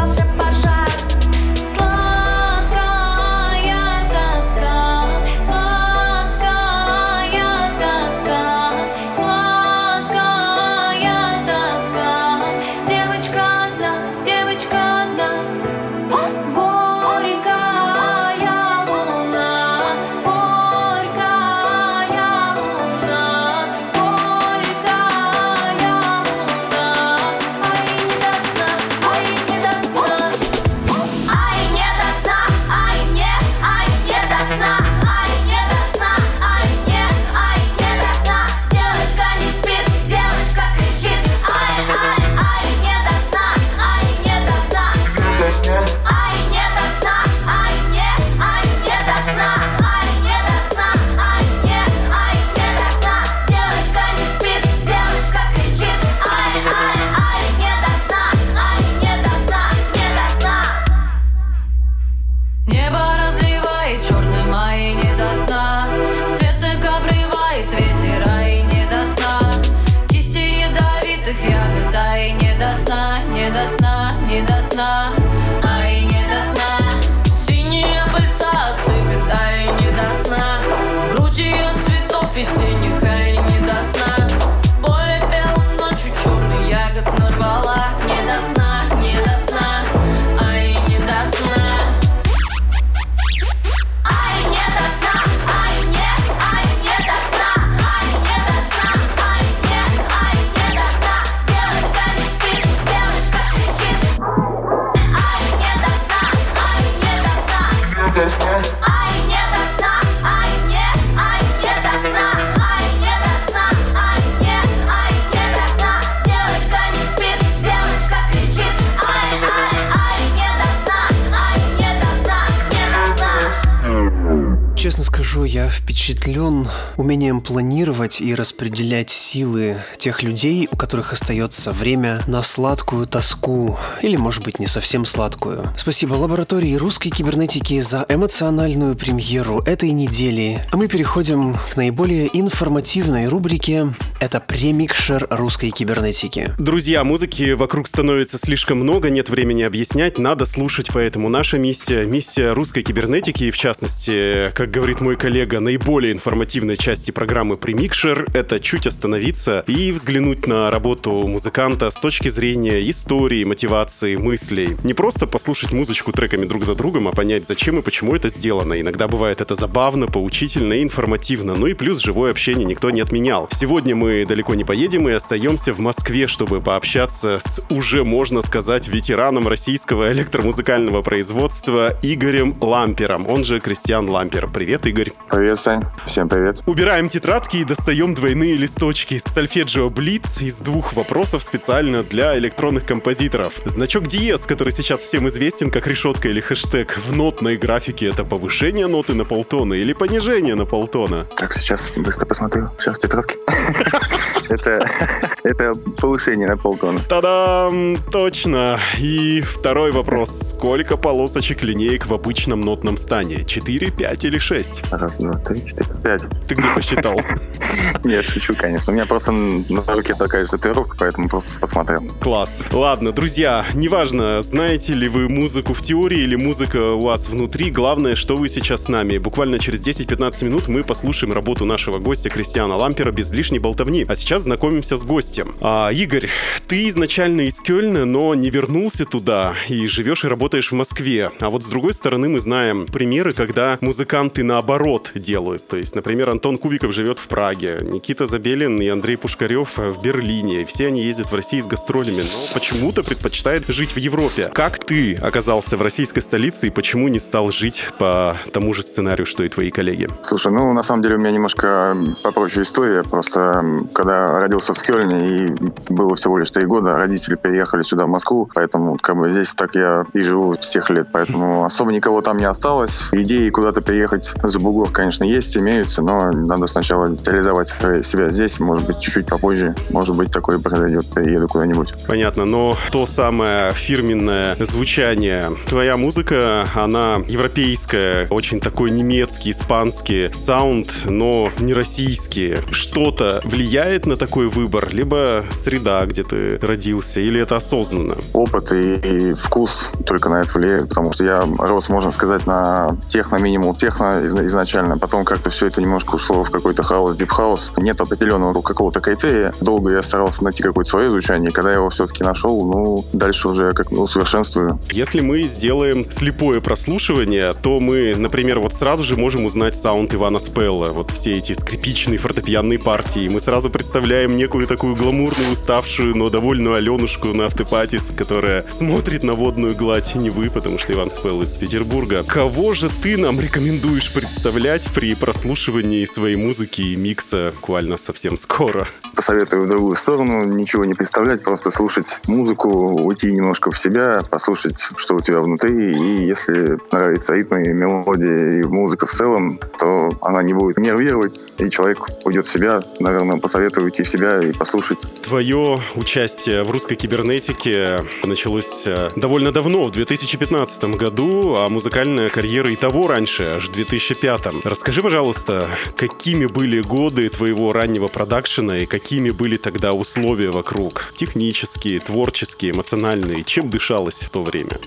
умением 126.99 127.41
планировать 127.41 128.21
и 128.21 128.35
распределять 128.35 129.09
силы 129.09 129.77
тех 129.99 130.23
людей, 130.25 130.69
у 130.71 130.77
которых 130.77 131.13
остается 131.13 131.73
время 131.73 132.21
на 132.27 132.43
сладкую 132.43 133.07
тоску, 133.07 133.79
или, 134.03 134.17
может 134.17 134.45
быть, 134.45 134.59
не 134.59 134.67
совсем 134.67 135.05
сладкую. 135.05 135.73
Спасибо 135.77 136.15
лаборатории 136.15 136.75
русской 136.75 137.11
кибернетики 137.11 137.81
за 137.81 138.05
эмоциональную 138.09 138.97
премьеру 138.97 139.61
этой 139.61 139.93
недели. 139.93 140.61
А 140.73 140.77
мы 140.77 140.89
переходим 140.89 141.57
к 141.73 141.77
наиболее 141.77 142.29
информативной 142.33 143.29
рубрике 143.29 143.95
«Это 144.19 144.41
премикшер 144.41 145.29
русской 145.31 145.71
кибернетики». 145.71 146.53
Друзья, 146.59 147.05
музыки 147.05 147.53
вокруг 147.53 147.87
становится 147.87 148.39
слишком 148.39 148.79
много, 148.79 149.09
нет 149.09 149.31
времени 149.31 149.63
объяснять, 149.63 150.19
надо 150.19 150.47
слушать, 150.47 150.89
поэтому 150.93 151.29
наша 151.29 151.59
миссия, 151.59 152.05
миссия 152.05 152.53
русской 152.53 152.83
кибернетики, 152.83 153.45
и 153.45 153.51
в 153.53 153.57
частности, 153.57 154.51
как 154.55 154.73
говорит 154.73 155.01
мой 155.01 155.15
коллега, 155.15 155.61
наиболее 155.61 156.13
информативной 156.13 156.77
части 156.77 156.88
программы 156.89 157.57
Premixer, 157.57 158.31
это 158.33 158.61
чуть 158.61 158.87
остановиться 158.87 159.63
и 159.67 159.93
взглянуть 159.93 160.47
на 160.47 160.71
работу 160.71 161.11
музыканта 161.27 161.91
с 161.91 161.97
точки 161.97 162.31
зрения 162.31 162.83
истории, 162.89 163.45
мотивации, 163.45 164.17
мыслей. 164.17 164.75
Не 164.85 164.95
просто 164.95 165.27
послушать 165.27 165.73
музычку 165.73 166.13
треками 166.13 166.47
друг 166.47 166.65
за 166.65 166.75
другом, 166.75 167.07
а 167.07 167.11
понять, 167.11 167.47
зачем 167.47 167.79
и 167.79 167.83
почему 167.83 168.17
это 168.17 168.31
сделано. 168.31 168.81
Иногда 168.81 169.07
бывает 169.07 169.43
это 169.43 169.55
забавно, 169.55 170.07
поучительно 170.07 170.73
и 170.73 170.83
информативно, 170.83 171.57
ну 171.57 171.67
и 171.67 171.75
плюс 171.75 171.99
живое 171.99 172.31
общение 172.31 172.65
никто 172.65 172.89
не 172.89 173.03
отменял. 173.03 173.51
Сегодня 173.53 173.95
мы 173.95 174.25
далеко 174.27 174.55
не 174.55 174.65
поедем 174.65 175.11
и 175.11 175.13
остаемся 175.13 175.75
в 175.75 175.81
Москве, 175.81 176.27
чтобы 176.27 176.63
пообщаться 176.63 177.39
с 177.39 177.63
уже, 177.69 178.03
можно 178.03 178.41
сказать, 178.41 178.89
ветераном 178.89 179.47
российского 179.47 180.11
электромузыкального 180.11 181.03
производства 181.03 181.99
Игорем 182.01 182.57
Лампером, 182.63 183.29
он 183.29 183.45
же 183.45 183.61
Кристиан 183.61 184.09
Лампер. 184.09 184.49
Привет, 184.49 184.87
Игорь. 184.87 185.13
Привет, 185.29 185.61
Сань. 185.61 185.83
Всем 186.07 186.31
привет. 186.31 186.63
Убираем 186.79 187.09
тетрадки 187.09 187.57
и 187.57 187.65
достаем 187.65 188.15
двойные 188.15 188.55
листочки. 188.55 189.21
Сольфеджио 189.27 189.91
Блиц 189.91 190.41
из 190.41 190.59
двух 190.59 190.93
вопросов 190.93 191.43
специально 191.43 192.05
для 192.05 192.39
электронных 192.39 192.87
композиторов. 192.87 193.55
Значок 193.65 194.07
диез, 194.07 194.47
который 194.47 194.73
сейчас 194.73 195.01
всем 195.01 195.27
известен 195.27 195.73
как 195.73 195.89
решетка 195.89 196.29
или 196.29 196.39
хэштег 196.39 196.97
в 196.97 197.13
нотной 197.13 197.57
графике, 197.57 198.07
это 198.07 198.23
повышение 198.25 198.87
ноты 198.87 199.15
на 199.15 199.25
полтона 199.25 199.75
или 199.75 199.93
понижение 199.93 200.55
на 200.55 200.67
полтона? 200.67 201.27
Так, 201.37 201.53
сейчас 201.53 201.99
быстро 201.99 202.27
посмотрю. 202.27 202.71
Сейчас 202.79 202.99
в 202.99 203.01
тетрадке. 203.01 203.39
Это, 204.49 204.89
это 205.45 205.73
повышение 206.01 206.49
на 206.49 206.57
полтона. 206.57 206.99
Та-дам! 207.09 207.99
Точно! 208.11 208.79
И 208.99 209.41
второй 209.43 209.93
вопрос. 209.93 210.51
Сколько 210.51 210.97
полосочек 210.97 211.63
линеек 211.63 212.07
в 212.07 212.15
обычном 212.15 212.61
нотном 212.61 212.97
стане? 212.97 213.45
4, 213.45 213.91
5 213.91 214.25
или 214.25 214.39
6? 214.39 214.85
Раз, 214.91 215.19
два, 215.19 215.35
три, 215.35 215.59
четыре, 215.67 215.91
пять. 216.03 216.23
Ты 216.47 216.55
где 216.55 216.69
посчитал? 216.75 217.21
Я 218.05 218.23
шучу, 218.23 218.55
конечно. 218.57 218.93
У 218.93 218.97
меня 218.97 219.07
просто 219.07 219.33
на 219.33 219.83
руке 219.95 220.15
такая 220.15 220.45
же 220.45 220.51
татуировка, 220.51 220.97
поэтому 220.99 221.29
просто 221.29 221.61
посмотрел. 221.61 222.03
Класс. 222.21 222.65
Ладно, 222.73 223.13
друзья, 223.13 223.67
неважно, 223.75 224.43
знаете 224.43 224.95
ли 224.95 225.09
вы 225.09 225.29
музыку 225.29 225.75
в 225.75 225.83
теории 225.83 226.21
или 226.21 226.37
музыка 226.37 226.95
у 226.95 227.01
вас 227.01 227.29
внутри, 227.29 227.71
главное, 227.71 228.17
что 228.17 228.35
вы 228.35 228.49
сейчас 228.49 228.85
с 228.85 228.89
нами. 228.89 229.19
Буквально 229.19 229.59
через 229.59 229.81
10-15 229.81 230.45
минут 230.45 230.69
мы 230.69 230.83
послушаем 230.83 231.33
работу 231.33 231.65
нашего 231.65 231.99
гостя 231.99 232.31
Кристиана 232.31 232.77
Лампера 232.77 233.13
без 233.13 233.31
лишней 233.33 233.59
болтовни. 233.59 234.05
А 234.09 234.17
сейчас 234.17 234.38
знакомимся 234.39 234.97
с 234.97 235.05
гостем. 235.05 235.55
А, 235.61 235.91
Игорь, 235.91 236.29
ты 236.67 236.89
изначально 236.89 237.43
из 237.43 237.61
Кёльна, 237.61 238.05
но 238.05 238.35
не 238.35 238.51
вернулся 238.51 239.05
туда 239.05 239.55
и 239.69 239.87
живешь 239.87 240.25
и 240.25 240.29
работаешь 240.29 240.71
в 240.71 240.75
Москве. 240.75 241.31
А 241.41 241.51
вот 241.51 241.65
с 241.65 241.67
другой 241.67 241.95
стороны 241.95 242.29
мы 242.29 242.41
знаем 242.41 242.87
примеры, 242.87 243.33
когда 243.33 243.79
музыканты 243.81 244.43
наоборот 244.45 245.11
делают. 245.15 245.67
То 245.67 245.77
есть, 245.77 245.95
например, 245.95 246.31
Антон 246.31 246.59
Кубиков 246.59 246.93
живет 246.93 247.19
в 247.19 247.29
Праге, 247.29 247.79
Никита 247.83 248.27
Забелин 248.27 248.81
и 248.81 248.89
Андрей 248.89 249.17
Пушкарев 249.17 249.77
в 249.77 250.03
Берлине. 250.03 250.65
Все 250.65 250.89
они 250.89 251.03
ездят 251.03 251.31
в 251.31 251.35
России 251.35 251.61
с 251.61 251.67
гастролями, 251.67 252.23
но 252.23 252.55
почему-то 252.55 253.03
предпочитают 253.03 253.67
жить 253.69 253.91
в 253.91 253.97
Европе. 253.99 254.51
Как 254.53 254.85
ты 254.85 255.15
оказался 255.15 255.77
в 255.77 255.83
российской 255.83 256.21
столице 256.21 256.67
и 256.67 256.71
почему 256.71 257.09
не 257.09 257.19
стал 257.19 257.51
жить 257.51 257.87
по 257.99 258.37
тому 258.53 258.73
же 258.75 258.83
сценарию, 258.83 259.27
что 259.27 259.43
и 259.45 259.49
твои 259.49 259.71
коллеги? 259.71 260.09
Слушай, 260.23 260.53
ну, 260.53 260.73
на 260.73 260.83
самом 260.83 261.03
деле 261.03 261.17
у 261.17 261.19
меня 261.19 261.31
немножко 261.31 261.97
попроще 262.23 262.63
история. 262.63 263.03
Просто 263.03 263.65
когда 263.93 264.28
родился 264.41 264.75
в 264.75 264.83
Кёльне 264.83 265.29
и 265.29 265.55
было 265.89 266.15
всего 266.15 266.39
лишь 266.39 266.51
три 266.51 266.65
года 266.67 266.97
родители 266.97 267.35
переехали 267.35 267.83
сюда, 267.83 268.07
в 268.07 268.09
Москву, 268.09 268.49
поэтому 268.53 268.97
как 268.97 269.17
бы 269.17 269.31
здесь 269.31 269.55
так 269.55 269.75
я 269.75 270.05
и 270.13 270.23
живу 270.23 270.57
с 270.61 270.69
тех 270.69 270.91
лет, 270.91 271.09
поэтому 271.13 271.65
особо 271.65 271.93
никого 271.93 272.23
там 272.23 272.37
не 272.37 272.45
осталось. 272.45 273.09
Идеи 273.13 273.49
куда-то 273.51 273.81
переехать 273.81 274.35
за 274.43 274.59
бугор, 274.59 274.91
конечно, 274.91 275.25
есть, 275.25 275.57
имеются, 275.57 276.03
но 276.03 276.31
надо 276.33 276.67
сначала 276.67 277.07
реализовать 277.07 277.69
себя 277.69 278.31
здесь, 278.31 278.61
может 278.61 278.87
быть, 278.87 279.01
чуть-чуть 279.01 279.27
попозже, 279.27 279.75
может 279.91 280.17
быть, 280.17 280.31
такое 280.31 280.59
произойдет, 280.59 281.05
перееду 281.15 281.49
куда-нибудь. 281.49 281.95
Понятно, 282.07 282.45
но 282.45 282.77
то 282.91 283.07
самое 283.07 283.73
фирменное 283.73 284.57
звучание, 284.61 285.45
твоя 285.69 285.97
музыка, 285.97 286.67
она 286.75 287.17
европейская, 287.27 288.27
очень 288.31 288.61
такой 288.61 288.91
немецкий, 288.91 289.51
испанский 289.51 290.31
саунд, 290.33 290.89
но 291.05 291.51
не 291.59 291.75
российский. 291.75 292.57
Что-то 292.71 293.41
влияет 293.45 294.07
на 294.07 294.17
такой 294.19 294.49
выбор, 294.49 294.89
либо 294.93 295.45
среда, 295.51 296.05
где 296.07 296.25
ты 296.25 296.59
родился, 296.61 297.21
или 297.21 297.41
это 297.41 297.57
осознанно? 297.57 298.17
Опыт 298.33 298.73
и, 298.73 298.95
и 298.97 299.33
вкус 299.33 299.91
только 300.07 300.29
на 300.29 300.43
это 300.43 300.59
влияет, 300.59 300.89
потому 300.89 301.13
что 301.13 301.25
я 301.25 301.49
рос, 301.59 301.89
можно 301.89 302.11
сказать, 302.11 302.47
на 302.47 302.99
техно, 303.09 303.37
minimal 303.37 303.75
техно 303.75 304.21
изначально, 304.25 304.99
потом 304.99 305.25
как-то 305.25 305.51
все 305.51 305.67
это 305.67 305.81
немножко 305.81 306.17
ушло 306.17 306.45
в 306.45 306.51
какой-то 306.51 306.83
хаус, 306.83 307.17
deep 307.17 307.39
house. 307.39 307.73
Нет 307.77 308.01
определенного 308.01 308.61
какого-то 308.61 309.01
критерия. 309.01 309.53
Долго 309.61 309.95
я 309.95 310.03
старался 310.03 310.45
найти 310.45 310.63
какое-то 310.63 310.91
свое 310.91 311.11
звучание, 311.11 311.51
когда 311.51 311.71
я 311.71 311.77
его 311.77 311.91
все-таки 311.91 312.25
нашел, 312.25 312.67
ну, 312.67 313.05
дальше 313.13 313.49
уже 313.49 313.73
как 313.73 313.91
ну, 313.91 314.03
усовершенствую. 314.03 314.79
Если 314.91 315.21
мы 315.21 315.43
сделаем 315.43 316.11
слепое 316.11 316.61
прослушивание, 316.61 317.53
то 317.53 317.79
мы, 317.79 318.15
например, 318.17 318.59
вот 318.59 318.75
сразу 318.75 319.05
же 319.05 319.17
можем 319.17 319.45
узнать 319.45 319.77
саунд 319.77 320.13
Ивана 320.15 320.39
Спелла, 320.39 320.89
вот 320.89 321.13
все 321.13 321.33
эти 321.33 321.53
скрипичные 321.53 322.19
фортепианные 322.19 322.79
партии. 322.79 323.29
Мы 323.29 323.41
сразу 323.41 323.71
представляем 323.71 324.08
некую 324.09 324.67
такую 324.67 324.97
гламурную, 324.97 325.53
уставшую, 325.53 326.17
но 326.17 326.31
довольную 326.31 326.77
Аленушку 326.77 327.29
на 327.29 327.45
afterparties, 327.45 328.11
которая 328.17 328.65
смотрит 328.71 329.23
на 329.23 329.35
водную 329.35 329.77
гладь 329.77 330.15
Невы, 330.15 330.51
потому 330.51 330.79
что 330.79 330.95
Иван 330.95 331.11
Спелл 331.11 331.43
из 331.43 331.57
Петербурга. 331.59 332.25
Кого 332.27 332.73
же 332.73 332.91
ты 333.03 333.19
нам 333.19 333.39
рекомендуешь 333.39 334.13
представлять 334.13 334.87
при 334.95 335.15
прослушивании 335.15 336.07
своей 336.07 336.37
музыки 336.37 336.81
и 336.81 336.97
микса 336.97 337.53
буквально 337.57 337.99
совсем 337.99 338.37
скоро? 338.37 338.87
Посоветую 339.15 339.65
в 339.65 339.69
другую 339.69 339.97
сторону, 339.97 340.45
ничего 340.45 340.85
не 340.85 340.95
представлять, 340.95 341.43
просто 341.43 341.71
слушать 341.71 342.21
музыку, 342.27 342.69
уйти 342.69 343.31
немножко 343.31 343.71
в 343.71 343.79
себя, 343.79 344.23
послушать, 344.31 344.89
что 344.97 345.17
у 345.17 345.21
тебя 345.21 345.41
внутри, 345.41 345.93
и 345.93 346.27
если 346.27 346.79
нравится 346.91 347.35
ритм 347.35 347.57
и 347.57 347.73
мелодия 347.73 348.61
и 348.61 348.65
музыка 348.65 349.07
в 349.07 349.13
целом, 349.13 349.59
то 349.79 350.11
она 350.23 350.43
не 350.43 350.55
будет 350.55 350.79
нервировать, 350.79 351.45
и 351.59 351.69
человек 351.69 352.07
уйдет 352.25 352.47
в 352.47 352.53
себя. 352.53 352.81
Наверное, 353.01 353.37
посоветую 353.37 353.88
уйти 353.89 354.03
в 354.03 354.09
себя 354.09 354.41
и 354.41 354.53
послушать. 354.53 355.01
Твое 355.23 355.81
участие 355.95 356.63
в 356.63 356.71
русской 356.71 356.95
кибернетике 356.95 358.05
началось 358.23 358.87
э, 358.87 359.09
довольно 359.17 359.51
давно, 359.51 359.85
в 359.85 359.91
2015 359.91 360.85
году, 360.97 361.57
а 361.57 361.69
музыкальная 361.69 362.29
карьера 362.29 362.71
и 362.71 362.77
того 362.77 363.09
раньше, 363.09 363.55
аж 363.57 363.69
в 363.69 363.73
2005. 363.73 364.65
Расскажи, 364.65 365.03
пожалуйста, 365.03 365.69
какими 365.97 366.47
были 366.47 366.83
годы 366.83 367.29
твоего 367.31 367.73
раннего 367.73 368.09
продакшена 368.09 368.79
и 368.79 368.87
какими 368.87 369.31
были 369.31 369.57
тогда 369.57 369.95
условия 369.95 370.51
вокруг? 370.51 371.13
Технические, 371.17 372.01
творческие, 372.01 372.73
эмоциональные. 372.73 373.43
Чем 373.45 373.71
дышалось 373.71 374.21
в 374.21 374.31
то 374.31 374.43
время? 374.43 374.79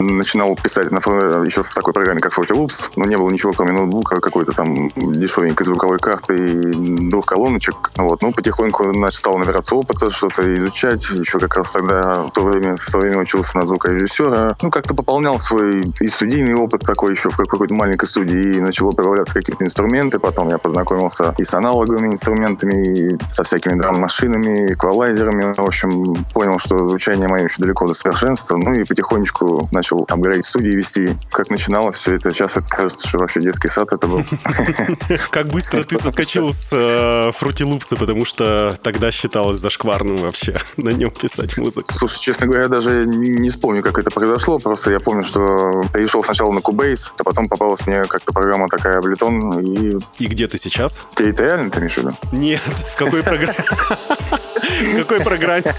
начинал 0.00 0.56
писать 0.56 0.90
на, 0.90 0.98
еще 1.44 1.62
в 1.62 1.74
такой 1.74 1.92
программе, 1.92 2.20
как 2.20 2.36
Fruity 2.36 2.54
Loops, 2.54 2.90
но 2.96 3.04
не 3.04 3.16
было 3.16 3.30
ничего, 3.30 3.52
кроме 3.52 3.72
ноутбука, 3.72 4.20
какой-то 4.20 4.52
там 4.52 4.88
дешевенькой 4.96 5.66
звуковой 5.66 5.98
карты 5.98 6.36
и 6.36 7.10
двух 7.10 7.26
колоночек. 7.26 7.90
Вот. 7.96 8.17
Ну, 8.20 8.32
потихоньку 8.32 8.92
значит, 8.94 9.18
стал 9.18 9.38
набираться 9.38 9.74
опыта, 9.74 10.10
что-то 10.10 10.52
изучать. 10.54 11.08
Еще 11.10 11.38
как 11.38 11.56
раз 11.56 11.70
тогда 11.72 12.22
в 12.22 12.30
то 12.30 12.42
время, 12.44 12.76
в 12.76 12.90
то 12.90 12.98
время 12.98 13.18
учился 13.18 13.58
на 13.58 13.66
звукорежиссера. 13.66 14.56
Ну, 14.62 14.70
как-то 14.70 14.94
пополнял 14.94 15.40
свой 15.40 15.92
и 16.00 16.08
студийный 16.08 16.54
опыт 16.54 16.82
такой 16.82 17.12
еще 17.12 17.30
в 17.30 17.36
какой-то 17.36 17.74
маленькой 17.74 18.08
студии, 18.08 18.56
и 18.56 18.60
начало 18.60 18.92
появляться 18.92 19.34
какие-то 19.34 19.64
инструменты. 19.64 20.18
Потом 20.18 20.48
я 20.48 20.58
познакомился 20.58 21.34
и 21.38 21.44
с 21.44 21.54
аналоговыми 21.54 22.12
инструментами, 22.12 22.86
и 22.86 23.18
со 23.32 23.42
всякими 23.42 23.80
драм-машинами, 23.80 24.72
эквалайзерами. 24.72 25.54
В 25.54 25.66
общем, 25.66 26.14
понял, 26.32 26.58
что 26.58 26.88
звучание 26.88 27.28
мое 27.28 27.44
еще 27.44 27.56
далеко 27.58 27.86
до 27.86 27.94
совершенства. 27.94 28.56
Ну 28.56 28.72
и 28.72 28.84
потихонечку 28.84 29.68
начал 29.72 29.88
начал 29.88 30.06
апгрейд 30.08 30.44
студии 30.44 30.70
вести. 30.70 31.16
Как 31.30 31.50
начиналось 31.50 31.96
все 31.96 32.14
это, 32.14 32.30
сейчас 32.30 32.56
это 32.56 32.68
кажется, 32.68 33.08
что 33.08 33.18
вообще 33.18 33.40
детский 33.40 33.68
сад 33.68 33.92
это 33.92 34.06
был. 34.06 34.24
Как 35.30 35.48
быстро 35.48 35.82
ты 35.82 35.98
соскочил 35.98 36.52
с 36.52 36.72
Fruity 36.72 37.64
Loops, 37.64 37.96
потому 38.08 38.24
что 38.24 38.74
тогда 38.82 39.12
считалось 39.12 39.58
зашкварным 39.58 40.16
вообще 40.16 40.58
на 40.78 40.88
нем 40.88 41.10
писать 41.10 41.58
музыку. 41.58 41.92
Слушай, 41.92 42.20
честно 42.20 42.46
говоря, 42.46 42.62
я 42.62 42.68
даже 42.70 43.06
не 43.06 43.50
вспомню, 43.50 43.82
как 43.82 43.98
это 43.98 44.10
произошло, 44.10 44.58
просто 44.58 44.92
я 44.92 44.98
помню, 44.98 45.24
что 45.24 45.82
перешел 45.92 46.24
сначала 46.24 46.50
на 46.50 46.60
Cubase, 46.60 47.12
а 47.18 47.24
потом 47.24 47.50
попалась 47.50 47.86
мне 47.86 48.02
как-то 48.04 48.32
программа 48.32 48.68
такая 48.68 48.98
Ableton 48.98 49.62
и... 49.62 49.98
И 50.24 50.26
где 50.26 50.48
ты 50.48 50.56
сейчас? 50.56 51.06
Территориально 51.16 51.70
ты 51.70 51.80
имеешь 51.80 51.96
в 51.96 51.98
виду? 51.98 52.16
Нет, 52.32 52.62
в 52.62 52.96
какой 52.96 53.22
программе? 53.22 53.54
В 54.68 54.96
какой 54.98 55.20
программе? 55.20 55.74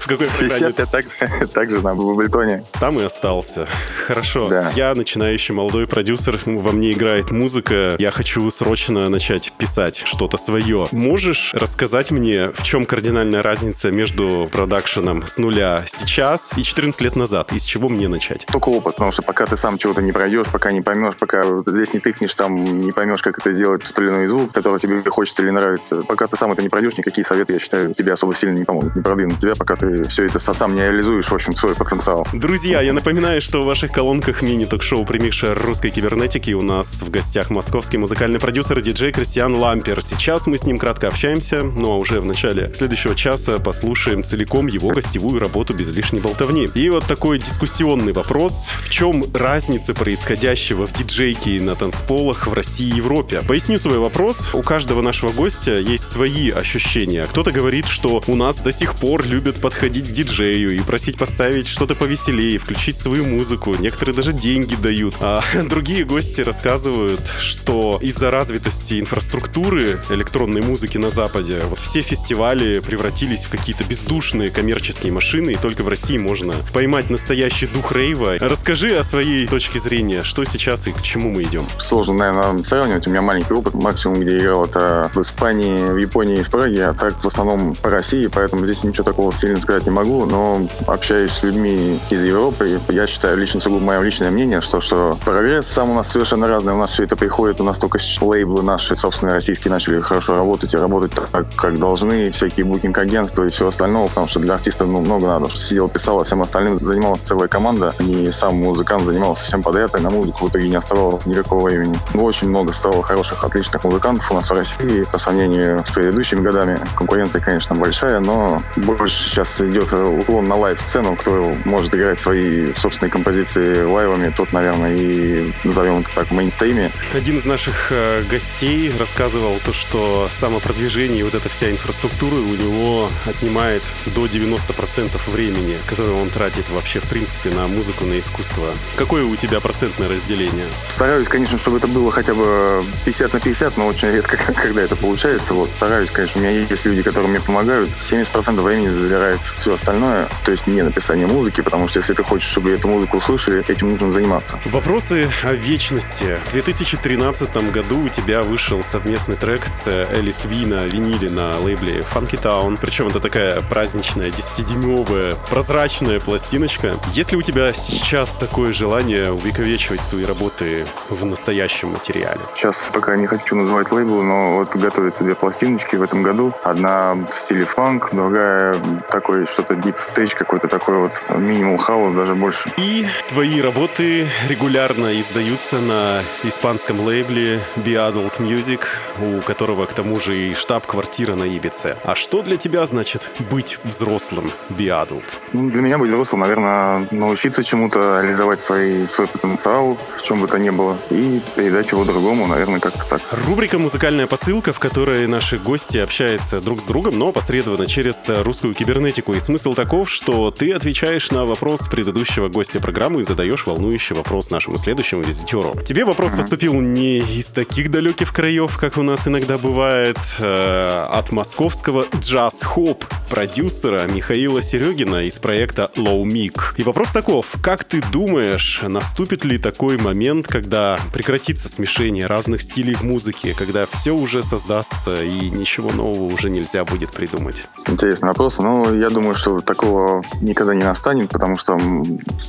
В 0.00 0.06
какой 0.06 0.26
программе? 0.26 0.50
Сейчас 0.50 0.78
я 0.78 0.86
так, 0.86 1.04
так 1.52 1.70
же 1.70 1.80
на 1.82 1.94
Бублтоне. 1.94 2.64
Там 2.72 2.98
и 2.98 3.04
остался. 3.04 3.66
Хорошо. 4.06 4.48
Я 4.74 4.94
начинающий 4.94 5.54
молодой 5.54 5.86
продюсер, 5.86 6.38
во 6.46 6.72
мне 6.72 6.92
играет 6.92 7.30
музыка. 7.30 7.96
Я 7.98 8.10
хочу 8.10 8.50
срочно 8.50 9.08
начать 9.08 9.52
писать 9.58 10.02
что-то 10.04 10.36
свое. 10.36 10.86
Можешь 10.92 11.52
рассказать 11.54 12.10
мне, 12.10 12.50
в 12.50 12.62
чем 12.62 12.84
кардинальная 12.84 13.42
разница 13.42 13.90
между 13.90 14.48
продакшеном 14.52 15.26
с 15.26 15.38
нуля 15.38 15.84
сейчас 15.86 16.52
и 16.56 16.62
14 16.62 17.00
лет 17.00 17.16
назад? 17.16 17.52
Из 17.52 17.62
чего 17.62 17.88
мне 17.88 18.08
начать? 18.08 18.46
Только 18.46 18.68
опыт, 18.68 18.94
потому 18.94 19.12
что 19.12 19.22
пока 19.22 19.46
ты 19.46 19.56
сам 19.56 19.78
чего-то 19.78 20.02
не 20.02 20.12
пройдешь, 20.12 20.46
пока 20.52 20.70
не 20.72 20.80
поймешь, 20.80 21.16
пока 21.18 21.42
здесь 21.66 21.94
не 21.94 22.00
тыкнешь, 22.00 22.34
там 22.34 22.56
не 22.56 22.92
поймешь, 22.92 23.22
как 23.22 23.38
это 23.38 23.52
сделать, 23.52 23.82
тот 23.82 23.98
или 23.98 24.08
иной 24.08 24.26
звук, 24.26 24.52
который 24.52 24.78
тебе 24.80 25.02
хочется 25.10 25.42
или 25.42 25.50
нравится. 25.50 26.02
Пока 26.02 26.26
ты 26.26 26.36
сам 26.36 26.52
это 26.52 26.62
не 26.62 26.68
пройдешь, 26.68 26.96
никакие 26.98 27.24
советы, 27.24 27.54
я 27.54 27.58
считаю, 27.58 27.71
тебе 27.96 28.12
особо 28.12 28.34
сильно 28.34 28.58
не 28.58 28.64
помогут, 28.64 28.96
не 28.96 29.02
продвинут 29.02 29.40
тебя, 29.40 29.54
пока 29.54 29.76
ты 29.76 30.04
все 30.04 30.26
это 30.26 30.38
сам 30.38 30.74
не 30.74 30.82
реализуешь, 30.82 31.26
в 31.26 31.32
общем, 31.32 31.52
свой 31.52 31.74
потенциал. 31.74 32.26
Друзья, 32.32 32.80
я 32.80 32.92
напоминаю, 32.92 33.40
что 33.40 33.62
в 33.62 33.66
ваших 33.66 33.92
колонках 33.92 34.42
мини-ток-шоу 34.42 35.04
«Примикшер 35.04 35.60
русской 35.60 35.90
кибернетики» 35.90 36.52
у 36.52 36.62
нас 36.62 37.02
в 37.02 37.10
гостях 37.10 37.50
московский 37.50 37.98
музыкальный 37.98 38.38
продюсер 38.38 38.78
и 38.78 38.82
диджей 38.82 39.12
Кристиан 39.12 39.54
Лампер. 39.54 40.02
Сейчас 40.02 40.46
мы 40.46 40.58
с 40.58 40.64
ним 40.64 40.78
кратко 40.78 41.08
общаемся, 41.08 41.62
ну 41.62 41.92
а 41.92 41.96
уже 41.96 42.20
в 42.20 42.24
начале 42.24 42.70
следующего 42.74 43.14
часа 43.14 43.58
послушаем 43.58 44.22
целиком 44.22 44.66
его 44.66 44.90
гостевую 44.90 45.40
работу 45.40 45.74
без 45.74 45.94
лишней 45.94 46.20
болтовни. 46.20 46.68
И 46.74 46.90
вот 46.90 47.04
такой 47.06 47.38
дискуссионный 47.38 48.12
вопрос. 48.12 48.68
В 48.82 48.90
чем 48.90 49.22
разница 49.34 49.94
происходящего 49.94 50.86
в 50.86 50.92
диджейке 50.92 51.60
на 51.60 51.74
танцполах 51.74 52.46
в 52.46 52.52
России 52.52 52.82
и 52.82 52.96
Европе? 52.96 53.42
Поясню 53.46 53.78
свой 53.78 53.98
вопрос. 53.98 54.54
У 54.54 54.62
каждого 54.62 55.02
нашего 55.02 55.30
гостя 55.30 55.78
есть 55.78 56.10
свои 56.10 56.50
ощущения. 56.50 57.24
Кто-то 57.24 57.52
говорит, 57.52 57.61
что 57.86 58.22
у 58.26 58.34
нас 58.34 58.56
до 58.56 58.72
сих 58.72 58.94
пор 58.96 59.24
любят 59.24 59.60
подходить 59.60 60.10
к 60.10 60.12
диджею 60.12 60.74
и 60.74 60.80
просить 60.80 61.16
поставить 61.16 61.68
что-то 61.68 61.94
повеселее, 61.94 62.58
включить 62.58 62.96
свою 62.96 63.24
музыку. 63.24 63.74
Некоторые 63.78 64.16
даже 64.16 64.32
деньги 64.32 64.74
дают. 64.74 65.14
А 65.20 65.42
другие 65.68 66.04
гости 66.04 66.40
рассказывают, 66.40 67.20
что 67.40 67.98
из-за 68.02 68.30
развитости 68.30 68.98
инфраструктуры 68.98 70.00
электронной 70.10 70.62
музыки 70.62 70.98
на 70.98 71.10
Западе 71.10 71.60
вот 71.68 71.78
все 71.78 72.00
фестивали 72.00 72.80
превратились 72.80 73.44
в 73.44 73.50
какие-то 73.50 73.84
бездушные 73.84 74.50
коммерческие 74.50 75.12
машины, 75.12 75.52
и 75.52 75.56
только 75.56 75.82
в 75.82 75.88
России 75.88 76.18
можно 76.18 76.54
поймать 76.72 77.10
настоящий 77.10 77.66
дух 77.66 77.92
рейва. 77.92 78.38
Расскажи 78.40 78.96
о 78.96 79.04
своей 79.04 79.46
точке 79.46 79.78
зрения, 79.78 80.22
что 80.22 80.44
сейчас 80.44 80.88
и 80.88 80.92
к 80.92 81.02
чему 81.02 81.30
мы 81.30 81.44
идем. 81.44 81.66
Сложно, 81.78 82.14
наверное, 82.14 82.64
сравнивать. 82.64 83.06
У 83.06 83.10
меня 83.10 83.22
маленький 83.22 83.54
опыт. 83.54 83.74
Максимум, 83.74 84.20
где 84.20 84.38
играл, 84.38 84.64
это 84.64 85.10
в 85.14 85.20
Испании, 85.20 85.92
в 85.92 85.96
Японии 85.96 86.42
в 86.42 86.50
Праге, 86.50 86.86
а 86.86 86.94
так 86.94 87.22
в 87.22 87.26
основном 87.26 87.51
по 87.82 87.90
России, 87.90 88.28
поэтому 88.32 88.64
здесь 88.64 88.84
ничего 88.84 89.04
такого 89.04 89.32
сильно 89.32 89.60
сказать 89.60 89.84
не 89.84 89.90
могу, 89.90 90.24
но 90.26 90.66
общаюсь 90.86 91.32
с 91.32 91.42
людьми 91.42 91.98
из 92.10 92.22
Европы, 92.22 92.80
я 92.88 93.06
считаю, 93.06 93.36
лично 93.36 93.60
сугубо 93.60 93.84
мое 93.84 94.00
личное 94.00 94.30
мнение, 94.30 94.60
что, 94.60 94.80
что 94.80 95.18
прогресс 95.24 95.66
сам 95.66 95.90
у 95.90 95.94
нас 95.94 96.10
совершенно 96.10 96.48
разный, 96.48 96.72
у 96.72 96.78
нас 96.78 96.90
все 96.90 97.04
это 97.04 97.16
приходит, 97.16 97.60
у 97.60 97.64
нас 97.64 97.78
только 97.78 97.98
лейблы 98.20 98.62
наши, 98.62 98.96
собственно, 98.96 99.32
российские 99.32 99.72
начали 99.72 100.00
хорошо 100.00 100.36
работать 100.36 100.74
и 100.74 100.76
работать 100.76 101.12
так, 101.12 101.46
как 101.56 101.78
должны, 101.78 102.30
всякие 102.30 102.64
букинг-агентства 102.66 103.44
и 103.44 103.48
все 103.48 103.68
остальное, 103.68 104.08
потому 104.08 104.28
что 104.28 104.40
для 104.40 104.54
артистов 104.54 104.88
ну, 104.88 105.00
много 105.00 105.26
надо, 105.26 105.48
что 105.48 105.58
сидел, 105.58 105.88
писал, 105.88 106.20
а 106.20 106.24
всем 106.24 106.42
остальным 106.42 106.78
занималась 106.78 107.20
целая 107.20 107.48
команда, 107.48 107.94
и 107.98 108.30
сам 108.32 108.56
музыкант 108.56 109.04
занимался 109.06 109.44
всем 109.44 109.62
подряд, 109.62 109.94
и 109.98 110.02
на 110.02 110.10
музыку 110.10 110.46
в 110.46 110.50
итоге 110.50 110.68
не 110.68 110.76
оставалось 110.76 111.26
никакого 111.26 111.68
времени. 111.68 111.98
Ну, 112.14 112.24
очень 112.24 112.48
много 112.48 112.72
стало 112.72 113.02
хороших, 113.02 113.44
отличных 113.44 113.82
музыкантов 113.84 114.30
у 114.30 114.34
нас 114.34 114.48
в 114.48 114.52
России 114.52 115.04
по 115.10 115.18
сравнению 115.18 115.84
с 115.84 115.90
предыдущими 115.90 116.40
годами. 116.40 116.78
Конкуренция 116.96 117.31
конкуренция, 117.32 117.40
конечно, 117.40 117.76
большая, 117.76 118.20
но 118.20 118.62
больше 118.76 119.14
сейчас 119.14 119.60
идет 119.60 119.92
уклон 119.92 120.46
на 120.46 120.56
live-сцену. 120.56 121.16
Кто 121.16 121.54
может 121.64 121.94
играть 121.94 122.18
свои 122.18 122.72
собственные 122.74 123.10
композиции 123.10 123.82
live-ами, 123.82 124.32
тот, 124.34 124.52
наверное, 124.52 124.94
и 124.94 125.48
назовем 125.64 126.00
это 126.00 126.10
так 126.14 126.28
в 126.28 126.32
мейнстриме. 126.32 126.92
Один 127.14 127.38
из 127.38 127.44
наших 127.44 127.92
э, 127.92 128.22
гостей 128.24 128.92
рассказывал 128.98 129.58
то, 129.64 129.72
что 129.72 130.28
самопродвижение 130.30 131.20
и 131.20 131.22
вот 131.22 131.34
эта 131.34 131.48
вся 131.48 131.70
инфраструктура 131.70 132.36
у 132.36 132.54
него 132.54 133.08
отнимает 133.26 133.82
до 134.06 134.26
90% 134.26 135.30
времени, 135.30 135.76
которое 135.86 136.12
он 136.12 136.28
тратит 136.28 136.68
вообще, 136.70 137.00
в 137.00 137.08
принципе, 137.08 137.50
на 137.50 137.66
музыку, 137.66 138.04
на 138.04 138.18
искусство. 138.18 138.66
Какое 138.96 139.24
у 139.24 139.36
тебя 139.36 139.60
процентное 139.60 140.08
разделение? 140.08 140.66
Стараюсь, 140.88 141.28
конечно, 141.28 141.58
чтобы 141.58 141.78
это 141.78 141.86
было 141.86 142.10
хотя 142.10 142.34
бы 142.34 142.84
50 143.04 143.32
на 143.32 143.40
50, 143.40 143.76
но 143.76 143.86
очень 143.86 144.08
редко, 144.08 144.36
когда 144.54 144.82
это 144.82 144.96
получается. 144.96 145.54
Вот, 145.54 145.70
стараюсь, 145.70 146.10
конечно, 146.10 146.40
у 146.40 146.44
меня 146.44 146.52
есть 146.52 146.84
люди, 146.84 147.02
которые 147.02 147.21
мне 147.28 147.40
помогают. 147.40 147.90
70% 148.00 148.60
времени 148.60 148.90
забирает 148.90 149.40
все 149.56 149.74
остальное, 149.74 150.28
то 150.44 150.50
есть 150.50 150.66
не 150.66 150.82
написание 150.82 151.26
музыки, 151.26 151.60
потому 151.60 151.88
что 151.88 151.98
если 151.98 152.14
ты 152.14 152.22
хочешь, 152.22 152.48
чтобы 152.48 152.70
эту 152.70 152.88
музыку 152.88 153.18
услышали, 153.18 153.64
этим 153.68 153.90
нужно 153.90 154.12
заниматься. 154.12 154.58
Вопросы 154.66 155.28
о 155.44 155.52
вечности. 155.52 156.38
В 156.46 156.52
2013 156.52 157.72
году 157.72 158.04
у 158.04 158.08
тебя 158.08 158.42
вышел 158.42 158.82
совместный 158.82 159.36
трек 159.36 159.66
с 159.66 159.86
Элис 159.86 160.44
Ви 160.44 160.66
на 160.66 160.84
виниле 160.84 161.30
на 161.30 161.58
лейбле 161.58 162.04
Funky 162.14 162.40
Town. 162.40 162.78
Причем 162.80 163.08
это 163.08 163.20
такая 163.20 163.60
праздничная 163.62 164.30
10-дюймовая 164.30 165.36
прозрачная 165.50 166.20
пластиночка. 166.20 166.96
Если 167.12 167.36
у 167.36 167.42
тебя 167.42 167.72
сейчас 167.72 168.36
такое 168.36 168.72
желание 168.72 169.32
увековечивать 169.32 170.00
свои 170.00 170.24
работы 170.24 170.86
в 171.08 171.24
настоящем 171.24 171.90
материале? 171.90 172.40
Сейчас 172.54 172.90
пока 172.92 173.16
не 173.16 173.26
хочу 173.26 173.56
называть 173.56 173.90
лейбл, 173.92 174.22
но 174.22 174.56
вот 174.56 174.74
готовятся 174.76 175.24
две 175.24 175.34
пластиночки 175.34 175.96
в 175.96 176.02
этом 176.02 176.22
году. 176.22 176.52
Одна 176.62 177.11
в 177.14 177.32
стиле 177.32 177.64
фанк, 177.64 178.10
другая 178.12 178.74
такой 179.10 179.46
что-то 179.46 179.74
deep 179.74 179.96
tech, 180.14 180.34
какой-то 180.34 180.68
такой 180.68 180.98
вот 180.98 181.22
минимум 181.36 181.78
хаус, 181.78 182.14
даже 182.14 182.34
больше. 182.34 182.72
И 182.76 183.06
твои 183.28 183.60
работы 183.60 184.28
регулярно 184.48 185.18
издаются 185.20 185.78
на 185.78 186.22
испанском 186.44 187.00
лейбле 187.00 187.60
Be 187.76 187.94
Adult 187.94 188.38
Music, 188.38 188.80
у 189.20 189.40
которого 189.42 189.86
к 189.86 189.92
тому 189.92 190.20
же 190.20 190.36
и 190.36 190.54
штаб-квартира 190.54 191.34
на 191.34 191.44
Ибице. 191.44 191.96
А 192.04 192.14
что 192.14 192.42
для 192.42 192.56
тебя 192.56 192.86
значит 192.86 193.30
быть 193.50 193.78
взрослым 193.84 194.50
Be 194.70 194.86
Adult? 194.86 195.24
Ну, 195.52 195.70
для 195.70 195.82
меня 195.82 195.98
быть 195.98 196.08
взрослым, 196.08 196.40
наверное, 196.40 197.06
научиться 197.10 197.62
чему-то, 197.62 198.20
реализовать 198.22 198.60
свои, 198.60 199.06
свой 199.06 199.26
потенциал, 199.26 199.98
в 200.08 200.22
чем 200.22 200.40
бы 200.40 200.48
то 200.48 200.58
ни 200.58 200.70
было, 200.70 200.96
и 201.10 201.40
передать 201.56 201.90
его 201.92 202.04
другому, 202.04 202.46
наверное, 202.46 202.80
как-то 202.80 203.04
так. 203.08 203.20
Рубрика 203.46 203.78
«Музыкальная 203.78 204.26
посылка», 204.26 204.72
в 204.72 204.78
которой 204.78 205.26
наши 205.26 205.58
гости 205.58 205.98
общаются 205.98 206.60
друг 206.60 206.80
с 206.80 206.84
другом, 206.84 207.01
но 207.10 207.32
посредственно 207.32 207.86
через 207.86 208.28
русскую 208.28 208.74
кибернетику. 208.74 209.32
И 209.34 209.40
смысл 209.40 209.74
таков, 209.74 210.10
что 210.10 210.50
ты 210.50 210.72
отвечаешь 210.72 211.30
на 211.30 211.44
вопрос 211.44 211.88
предыдущего 211.88 212.48
гостя 212.48 212.80
программы 212.80 213.20
и 213.20 213.24
задаешь 213.24 213.66
волнующий 213.66 214.14
вопрос 214.14 214.50
нашему 214.50 214.78
следующему 214.78 215.22
визитеру. 215.22 215.74
Тебе 215.86 216.04
вопрос 216.04 216.32
поступил 216.32 216.74
не 216.74 217.18
из 217.18 217.46
таких 217.46 217.90
далеких 217.90 218.32
краев, 218.32 218.76
как 218.78 218.96
у 218.98 219.02
нас 219.02 219.26
иногда 219.26 219.58
бывает, 219.58 220.18
э, 220.38 221.06
от 221.10 221.32
московского 221.32 222.06
джаз-хоп 222.20 223.04
продюсера 223.30 224.06
Михаила 224.06 224.62
Серегина 224.62 225.24
из 225.24 225.38
проекта 225.38 225.90
Low 225.96 226.22
Mic. 226.24 226.74
И 226.76 226.82
вопрос 226.82 227.12
таков, 227.12 227.46
как 227.62 227.84
ты 227.84 228.02
думаешь, 228.12 228.82
наступит 228.82 229.44
ли 229.44 229.58
такой 229.58 229.96
момент, 229.96 230.46
когда 230.46 230.98
прекратится 231.12 231.68
смешение 231.68 232.26
разных 232.26 232.62
стилей 232.62 232.94
в 232.94 233.02
музыке, 233.02 233.54
когда 233.56 233.86
все 233.86 234.12
уже 234.12 234.42
создастся 234.42 235.22
и 235.22 235.50
ничего 235.50 235.90
нового 235.90 236.32
уже 236.32 236.50
нельзя 236.50 236.84
будет 236.92 237.10
придумать? 237.10 237.68
Интересный 237.86 238.28
вопрос. 238.28 238.58
Ну, 238.58 238.94
я 238.94 239.08
думаю, 239.08 239.34
что 239.34 239.58
такого 239.60 240.22
никогда 240.40 240.74
не 240.74 240.84
настанет, 240.84 241.30
потому 241.30 241.56
что 241.56 241.78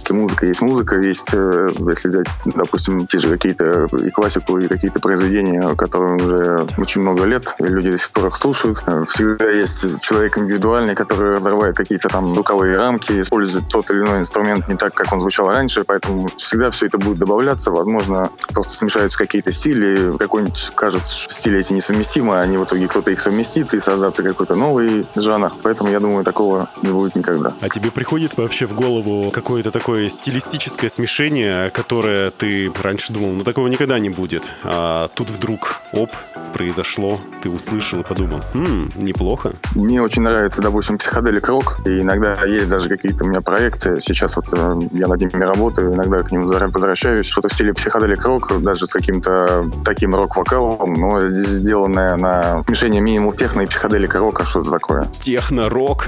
музыка 0.09 0.45
есть 0.45 0.61
музыка, 0.61 0.99
есть, 0.99 1.33
э, 1.33 1.69
если 1.89 2.09
взять, 2.09 2.27
допустим, 2.45 3.07
те 3.07 3.19
же 3.19 3.29
какие-то 3.29 3.85
и 4.05 4.09
классику, 4.09 4.59
и 4.59 4.67
какие-то 4.67 4.99
произведения, 4.99 5.75
которые 5.75 6.15
уже 6.15 6.67
очень 6.77 7.01
много 7.01 7.23
лет, 7.23 7.55
и 7.59 7.63
люди 7.63 7.91
до 7.91 7.97
сих 7.97 8.11
пор 8.11 8.27
их 8.27 8.37
слушают. 8.37 8.79
Всегда 9.07 9.49
есть 9.49 10.01
человек 10.01 10.37
индивидуальный, 10.37 10.95
который 10.95 11.31
разрывает 11.31 11.77
какие-то 11.77 12.09
там 12.09 12.33
звуковые 12.33 12.77
рамки, 12.77 13.21
использует 13.21 13.69
тот 13.69 13.89
или 13.91 13.99
иной 13.99 14.19
инструмент 14.19 14.67
не 14.67 14.75
так, 14.75 14.93
как 14.93 15.13
он 15.13 15.21
звучал 15.21 15.49
раньше, 15.49 15.83
поэтому 15.87 16.27
всегда 16.37 16.69
все 16.69 16.87
это 16.87 16.97
будет 16.97 17.17
добавляться. 17.17 17.71
Возможно, 17.71 18.29
просто 18.53 18.75
смешаются 18.75 19.17
какие-то 19.17 19.53
стили, 19.53 20.17
какой-нибудь, 20.17 20.71
кажется, 20.75 21.29
стили 21.29 21.59
эти 21.59 21.73
несовместимы, 21.73 22.37
а 22.37 22.41
они 22.41 22.57
в 22.57 22.65
итоге 22.65 22.87
кто-то 22.87 23.11
их 23.11 23.21
совместит 23.21 23.73
и 23.73 23.79
создаться 23.79 24.21
какой-то 24.33 24.55
новый 24.55 25.05
жанр. 25.15 25.51
Поэтому 25.61 25.89
я 25.89 25.99
думаю, 25.99 26.23
такого 26.23 26.69
не 26.81 26.91
будет 26.91 27.15
никогда. 27.15 27.53
А 27.61 27.69
тебе 27.69 27.91
приходит 27.91 28.37
вообще 28.37 28.65
в 28.65 28.75
голову 28.75 29.31
какое-то 29.31 29.71
такое 29.71 30.09
стилистическое 30.09 30.89
смешение, 30.89 31.69
которое 31.69 32.31
ты 32.31 32.71
раньше 32.81 33.13
думал, 33.13 33.31
ну 33.31 33.41
такого 33.41 33.67
никогда 33.67 33.99
не 33.99 34.09
будет, 34.09 34.43
а 34.63 35.07
тут 35.09 35.29
вдруг, 35.29 35.81
оп, 35.93 36.11
произошло, 36.53 37.19
ты 37.41 37.49
услышал 37.49 38.01
и 38.01 38.03
подумал, 38.03 38.39
хм, 38.53 38.89
неплохо. 38.95 39.51
Мне 39.75 40.01
очень 40.01 40.21
нравится, 40.21 40.61
допустим, 40.61 40.97
психоделик 40.97 41.47
рок, 41.47 41.77
и 41.85 42.01
иногда 42.01 42.33
есть 42.45 42.69
даже 42.69 42.89
какие-то 42.89 43.25
у 43.25 43.27
меня 43.27 43.41
проекты, 43.41 43.99
сейчас 44.01 44.35
вот 44.35 44.45
э, 44.53 44.73
я 44.91 45.07
над 45.07 45.19
ними 45.19 45.43
работаю, 45.43 45.93
иногда 45.93 46.19
к 46.19 46.31
ним 46.31 46.45
возвращаюсь, 46.45 47.25
что-то 47.25 47.49
в 47.49 47.53
стиле 47.53 47.73
психоделик 47.73 48.23
рок, 48.25 48.61
даже 48.61 48.87
с 48.87 48.93
каким-то 48.93 49.65
таким 49.83 50.15
рок-вокалом, 50.15 50.93
но 50.93 51.19
сделанное 51.19 52.15
на 52.17 52.63
смешение 52.67 53.01
минимум 53.01 53.33
техно 53.33 53.61
и 53.61 53.65
психоделика 53.65 54.19
рока, 54.23 54.45
что-то 54.45 54.71
такое. 54.71 55.03
Техно-рок? 55.19 56.07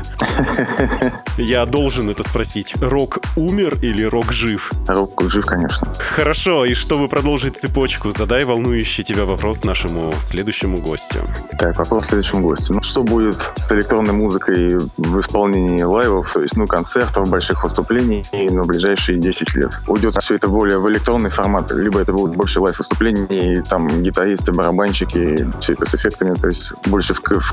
Я 1.38 1.66
должен 1.66 2.10
это 2.10 2.24
спросить. 2.24 2.74
Рок 2.80 3.20
умер 3.36 3.78
или 3.82 4.04
рок 4.04 4.32
жив? 4.32 4.72
Рок 4.88 5.22
жив, 5.30 5.46
конечно. 5.46 5.88
Хорошо, 6.16 6.66
и 6.66 6.74
чтобы 6.74 7.10
продолжить 7.10 7.58
цепочку, 7.58 8.12
задай 8.12 8.46
волнующий 8.46 9.04
тебя 9.04 9.26
вопрос 9.26 9.66
нашему 9.66 10.14
следующему 10.22 10.78
гостю. 10.78 11.20
Так, 11.60 11.78
вопрос 11.78 12.06
следующему 12.06 12.48
гостю. 12.48 12.76
Ну, 12.76 12.82
что 12.82 13.04
будет 13.04 13.52
с 13.58 13.70
электронной 13.74 14.14
музыкой 14.14 14.78
в 14.98 15.20
исполнении 15.20 15.84
лайвов, 15.84 16.32
то 16.32 16.42
есть, 16.42 16.56
ну, 16.56 16.68
концертов, 16.68 17.30
больших 17.30 17.64
выступлений 17.66 18.24
на 18.50 18.64
ближайшие 18.64 19.18
10 19.18 19.56
лет? 19.56 19.72
Уйдет 19.88 20.16
все 20.22 20.36
это 20.36 20.48
более 20.48 20.80
в 20.80 20.90
электронный 20.90 21.30
формат, 21.30 21.70
либо 21.72 22.00
это 22.00 22.14
будут 22.14 22.38
больше 22.38 22.62
лайв-выступлений, 22.62 23.62
там, 23.70 24.04
гитаристы, 24.04 24.54
барабанщики, 24.54 25.46
все 25.60 25.74
это 25.74 25.86
с 25.86 25.96
эффектами, 25.96 26.34
то 26.36 26.48
есть 26.48 26.72
больше 26.88 27.14
в, 27.14 27.20
в 27.20 27.52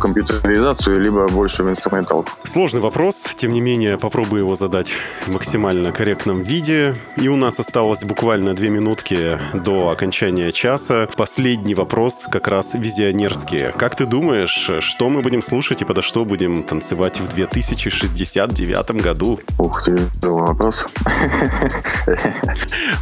компьютеризацию, 0.52 1.00
либо 1.00 1.28
больше 1.28 1.62
в 1.62 1.70
инструментал. 1.70 2.26
Сложный 2.44 2.80
вопрос, 2.80 3.26
тем 3.36 3.52
не 3.52 3.60
менее, 3.60 3.96
попробую 3.96 4.42
его 4.42 4.54
задать 4.54 4.88
в 5.22 5.28
максимально 5.28 5.92
корректном 5.92 6.42
виде. 6.42 6.94
И 7.16 7.28
у 7.28 7.36
нас 7.36 7.58
осталось 7.58 8.04
буквально 8.04 8.54
две 8.54 8.68
минутки 8.68 9.38
до 9.54 9.88
окончания 9.90 10.52
часа. 10.52 11.08
Последний 11.16 11.74
вопрос 11.74 12.26
как 12.30 12.48
раз 12.48 12.74
визионерский. 12.74 13.72
Как 13.78 13.96
ты 13.96 14.04
думаешь, 14.04 14.70
что 14.80 15.08
мы 15.08 15.22
будем 15.22 15.42
слушать 15.42 15.80
и 15.80 15.84
подо 15.84 16.02
что 16.02 16.24
будем 16.24 16.62
танцевать 16.64 17.18
в 17.18 17.28
2069 17.28 19.02
году? 19.02 19.40
Ух 19.58 19.84
ты, 19.84 19.98
вопрос. 20.22 20.86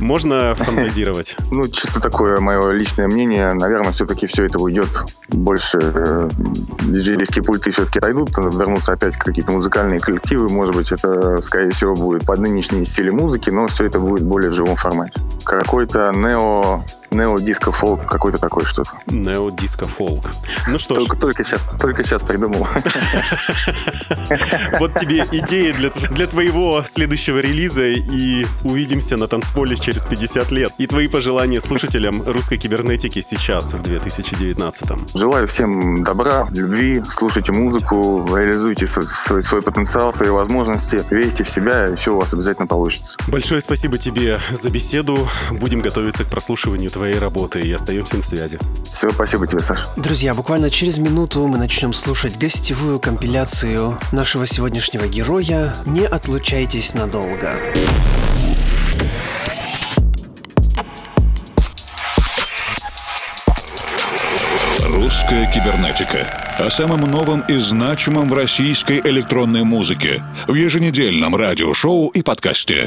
Можно 0.00 0.54
фантазировать? 0.54 1.36
Ну, 1.52 1.68
чисто 1.68 2.00
такое 2.00 2.38
мое 2.38 2.70
личное 2.70 3.08
мнение. 3.08 3.52
Наверное, 3.52 3.92
все-таки 3.92 4.26
все 4.26 4.44
это 4.44 4.58
уйдет 4.60 4.88
больше 5.28 5.78
э, 5.82 6.28
диджейские 7.30 7.44
пульты 7.44 7.70
все-таки 7.70 7.98
отойдут, 7.98 8.36
вернутся 8.36 8.92
опять 8.92 9.16
какие-то 9.16 9.52
музыкальные 9.52 10.00
коллективы. 10.00 10.48
Может 10.48 10.74
быть, 10.74 10.92
это, 10.92 11.40
скорее 11.42 11.70
всего, 11.70 11.94
будет 11.94 12.26
под 12.26 12.40
нынешние 12.40 12.84
стили 12.84 13.10
музыки, 13.10 13.50
но 13.50 13.66
все 13.68 13.84
это 13.84 14.00
будет 14.00 14.24
более 14.26 14.50
в 14.50 14.54
живом 14.54 14.76
формате. 14.76 15.20
Какой-то 15.44 16.12
нео 16.14 16.80
нео-диско 17.10 17.72
фолк, 17.72 18.06
какой-то 18.06 18.38
такой 18.38 18.64
что-то. 18.64 18.90
Нео-диско 19.06 19.86
фолк. 19.86 20.30
Ну 20.68 20.78
что 20.78 20.94
только, 20.94 21.16
ж. 21.16 21.20
Только 21.20 21.44
сейчас, 21.44 21.64
только 21.80 22.04
сейчас 22.04 22.22
придумал. 22.22 22.66
Вот 24.78 24.94
тебе 24.98 25.24
идея 25.30 25.74
для, 25.74 25.90
для 25.90 26.26
твоего 26.26 26.84
следующего 26.86 27.38
релиза 27.38 27.82
и 27.82 28.46
увидимся 28.64 29.16
на 29.16 29.26
танцполе 29.26 29.76
через 29.76 30.04
50 30.04 30.50
лет. 30.50 30.72
И 30.78 30.86
твои 30.86 31.08
пожелания 31.08 31.60
слушателям 31.60 32.22
русской 32.26 32.56
кибернетики 32.56 33.20
сейчас, 33.20 33.72
в 33.72 33.82
2019 33.82 35.14
Желаю 35.14 35.46
всем 35.46 36.02
добра, 36.04 36.46
любви, 36.50 37.02
слушайте 37.08 37.52
музыку, 37.52 38.26
реализуйте 38.34 38.86
свой, 38.86 39.06
свой, 39.06 39.42
свой 39.42 39.62
потенциал, 39.62 40.12
свои 40.12 40.30
возможности, 40.30 41.02
верьте 41.10 41.44
в 41.44 41.48
себя, 41.48 41.86
и 41.86 41.94
все 41.94 42.14
у 42.14 42.18
вас 42.18 42.32
обязательно 42.32 42.66
получится. 42.66 43.18
Большое 43.28 43.60
спасибо 43.60 43.98
тебе 43.98 44.40
за 44.50 44.70
беседу. 44.70 45.28
Будем 45.50 45.80
готовиться 45.80 46.24
к 46.24 46.28
прослушиванию 46.28 46.90
твоей 47.00 47.18
работы 47.18 47.60
и 47.62 47.72
остаемся 47.72 48.18
на 48.18 48.22
связи. 48.22 48.58
Все, 48.84 49.10
спасибо 49.10 49.46
тебе, 49.46 49.62
Саша. 49.62 49.86
Друзья, 49.96 50.34
буквально 50.34 50.68
через 50.68 50.98
минуту 50.98 51.46
мы 51.46 51.56
начнем 51.56 51.94
слушать 51.94 52.36
гостевую 52.36 53.00
компиляцию 53.00 53.96
нашего 54.12 54.46
сегодняшнего 54.46 55.06
героя. 55.06 55.74
Не 55.86 56.04
отлучайтесь 56.04 56.92
надолго. 56.92 57.58
«Русская 64.80 65.50
кибернетика». 65.50 66.26
О 66.58 66.68
самом 66.68 67.10
новом 67.10 67.40
и 67.48 67.56
значимом 67.56 68.28
в 68.28 68.34
российской 68.34 69.00
электронной 69.00 69.64
музыке. 69.64 70.22
В 70.46 70.52
еженедельном 70.52 71.34
радиошоу 71.34 72.08
и 72.08 72.20
подкасте. 72.20 72.86